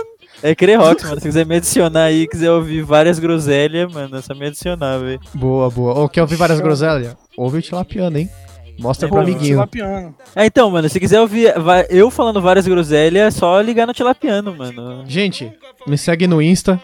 É 0.43 0.55
Crerox, 0.55 1.03
mano. 1.05 1.17
Se 1.21 1.27
quiser 1.27 1.45
me 1.45 1.57
adicionar 1.57 2.05
aí, 2.05 2.27
quiser 2.27 2.51
ouvir 2.51 2.83
várias 2.83 3.19
groselhas, 3.19 3.93
mano, 3.93 4.17
é 4.17 4.23
só 4.23 4.35
me 4.35 4.47
adicionar, 4.47 4.97
velho. 4.99 5.21
Boa, 5.35 5.69
boa. 5.69 5.93
Ô, 6.05 6.09
quer 6.09 6.23
ouvir 6.23 6.37
várias 6.37 6.57
Show. 6.59 6.65
groselhas? 6.67 7.15
Ouve 7.37 7.59
o 7.59 7.63
Tilapiano, 7.63 8.17
hein? 8.17 8.31
Mostra 8.79 9.07
pro 9.07 9.19
Pô, 9.19 9.23
amiguinho. 9.23 9.57
Tilapiano. 9.57 10.15
É, 10.35 10.47
então, 10.47 10.71
mano, 10.71 10.89
se 10.89 10.99
quiser 10.99 11.21
ouvir 11.21 11.53
eu 11.91 12.11
falando 12.11 12.41
várias 12.41 12.67
groselhas, 12.67 13.35
é 13.35 13.39
só 13.39 13.61
ligar 13.61 13.87
no 13.87 13.93
Tilapiano, 13.93 14.57
mano. 14.57 15.05
Gente, 15.07 15.53
me 15.87 15.99
segue 15.99 16.27
no 16.27 16.41
Insta, 16.41 16.81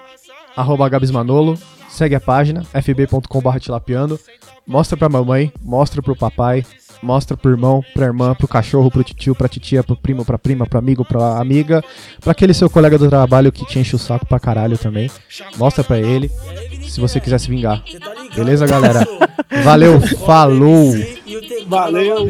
arroba 0.57 0.89
Gabsmanolo. 0.89 1.59
Segue 1.89 2.15
a 2.15 2.21
página, 2.21 2.65
fb.com.br 2.65 3.59
tilapiano. 3.59 4.19
Mostra 4.67 4.97
pra 4.97 5.09
mamãe, 5.09 5.53
mostra 5.63 6.03
pro 6.03 6.17
papai, 6.17 6.67
mostra 7.01 7.37
pro 7.37 7.53
irmão, 7.53 7.85
pra 7.95 8.07
irmã, 8.07 8.35
pro 8.35 8.49
cachorro, 8.49 8.91
pro 8.91 9.05
tio, 9.05 9.35
pra 9.35 9.49
titia, 9.49 9.85
pro 9.85 9.97
primo, 9.97 10.25
pra 10.25 10.37
prima, 10.37 10.67
pro 10.67 10.79
amigo, 10.79 11.05
pra 11.05 11.39
amiga, 11.39 11.85
pra 12.21 12.33
aquele 12.33 12.53
seu 12.53 12.69
colega 12.69 12.99
do 12.99 13.09
trabalho 13.09 13.53
que 13.53 13.65
te 13.65 13.79
enche 13.79 13.95
o 13.95 13.99
saco 13.99 14.27
pra 14.27 14.41
caralho 14.41 14.77
também. 14.77 15.09
Mostra 15.57 15.85
pra 15.85 15.99
ele, 15.99 16.31
se 16.89 17.01
você 17.01 17.21
quiser 17.21 17.39
se 17.39 17.49
vingar. 17.49 17.83
Beleza, 18.35 18.67
galera? 18.67 19.07
Valeu, 19.63 20.01
falou! 20.01 20.93
Valeu. 21.69 22.29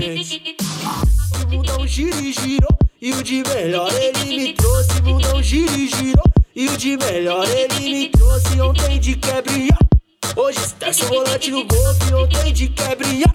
Girou 1.86 2.78
E 3.00 3.12
o 3.12 3.22
de 3.22 3.42
melhor 3.42 3.90
ele 3.94 4.34
me 4.34 4.54
trouxe 4.54 5.88
girou 5.88 6.24
E 6.58 6.70
o 6.70 6.76
de 6.78 6.96
melhor 6.96 7.46
ele 7.50 7.90
me 7.90 8.08
trouxe 8.08 8.58
Ontem 8.62 8.98
de 8.98 9.14
quebrinha 9.16 9.76
Hoje 10.34 10.58
esquece 10.58 11.04
o 11.04 11.08
volante 11.08 11.50
no 11.50 11.66
golfe 11.66 12.14
Ontem 12.14 12.50
de 12.50 12.68
quebrinha 12.68 13.26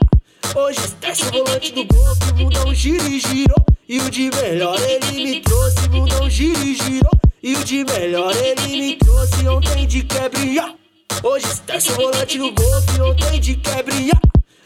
Hoje 0.55 0.79
esquece 0.79 1.25
o 1.25 1.31
volante 1.31 1.71
do 1.71 1.85
golfe 1.85 2.33
Mundão 2.33 2.73
gira 2.73 3.07
e 3.07 3.19
girou. 3.19 3.63
E 3.87 3.99
o 3.99 4.09
de 4.09 4.31
melhor 4.31 4.75
ele 4.81 5.23
me 5.23 5.41
trouxe 5.41 5.87
Mundão 5.89 6.27
gira 6.27 6.57
e 6.61 6.73
girou. 6.73 7.11
E 7.43 7.55
o 7.55 7.63
de 7.63 7.85
melhor 7.85 8.35
ele 8.35 8.67
me 8.67 8.95
trouxe 8.95 9.47
Ontem 9.47 9.85
de 9.85 10.01
quebrinha 10.01 10.73
Hoje 11.21 11.45
esquece 11.45 11.91
o 11.91 11.95
volante 11.97 12.39
no 12.39 12.51
golfe 12.51 13.01
Ontem 13.01 13.39
de 13.39 13.55
quebrinha 13.55 14.19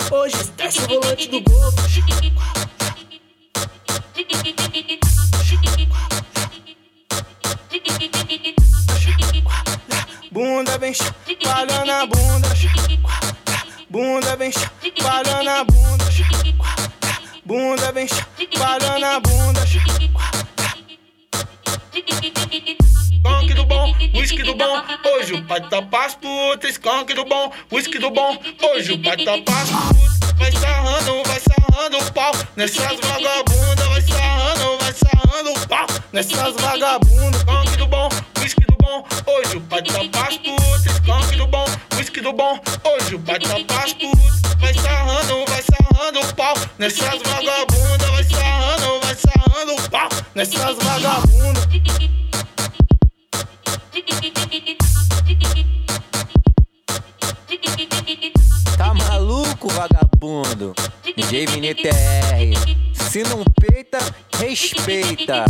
Hoje 0.09 0.35
esquece 0.37 0.79
o 0.79 0.87
volante 0.87 1.27
do 1.27 1.41
golfe 1.41 1.85
Bunda 10.35 10.77
vem 10.77 10.93
chacoalhando 10.93 11.91
a 11.93 12.05
bunda. 12.07 12.49
Bunda 13.89 14.35
vem 14.35 14.51
chacoalhando 14.51 15.49
a 15.49 15.63
bunda. 15.63 16.05
Bunda 17.45 17.91
vem 17.93 18.05
chacoalhando 18.05 19.05
a 19.05 19.19
bunda. 19.21 19.61
Skunk 23.13 23.53
do 23.53 23.65
bom, 23.65 23.95
whisky 24.13 24.43
do 24.43 24.55
bom. 24.55 24.83
Hoje 25.05 25.35
o 25.35 25.45
pai 25.45 25.69
tá 25.69 25.81
paz 25.81 26.15
puta. 26.15 26.67
Skunk 26.67 27.13
do 27.13 27.23
bom, 27.23 27.53
whisky 27.71 27.97
do 27.97 28.11
bom. 28.11 28.37
Hoje 28.61 28.91
o 28.91 29.01
pai 29.01 29.15
tá 29.15 29.37
paz 29.37 29.69
puta. 29.69 30.35
Vai 30.35 30.51
sarrando, 30.51 31.23
vai 31.23 31.39
sarrando 31.39 31.97
o 31.97 32.11
pau. 32.11 32.33
Nessas 32.57 32.99
vagabundas, 32.99 33.87
vai 33.87 34.01
sarrando, 34.01 34.77
vai 34.79 34.93
sarrando 34.93 35.53
o 35.53 35.67
pau. 35.69 35.87
Nessas 36.11 36.55
vagabundas, 36.57 37.39
skunk 37.39 37.77
do 37.77 37.87
bom, 37.87 38.09
whisky 38.41 38.64
bom. 38.85 39.03
Hoje 39.25 39.57
o 39.57 39.61
pai 39.61 39.81
tá 39.81 39.99
puta. 39.99 40.89
Skunk 40.89 41.37
do 41.37 41.47
bom, 41.47 41.65
whisky 41.95 42.21
do 42.21 42.33
bom. 42.33 42.59
Hoje 42.83 43.15
o 43.15 43.19
pai 43.19 43.39
tá 43.39 43.55
puta. 43.55 44.57
Vai 44.59 44.73
sarrando, 44.73 45.45
vai 45.47 45.63
sarrando 45.63 46.19
o 46.19 46.35
pau. 46.35 46.53
Nessas 46.77 47.21
vagabundas, 47.23 48.09
vai 48.09 48.23
sarrando, 48.23 48.99
vai 49.01 49.15
sarrando 49.15 49.73
o 49.73 49.89
pau. 49.89 50.09
Nessas 50.35 50.77
vagabundas. 50.77 51.65
Tá 58.77 58.93
maluco, 58.93 59.69
vagabundo? 59.69 60.75
DJ 61.15 61.47
Vinete. 61.47 61.89
Se 62.93 63.23
não 63.23 63.43
peita, 63.59 63.99
respeita. 64.37 65.45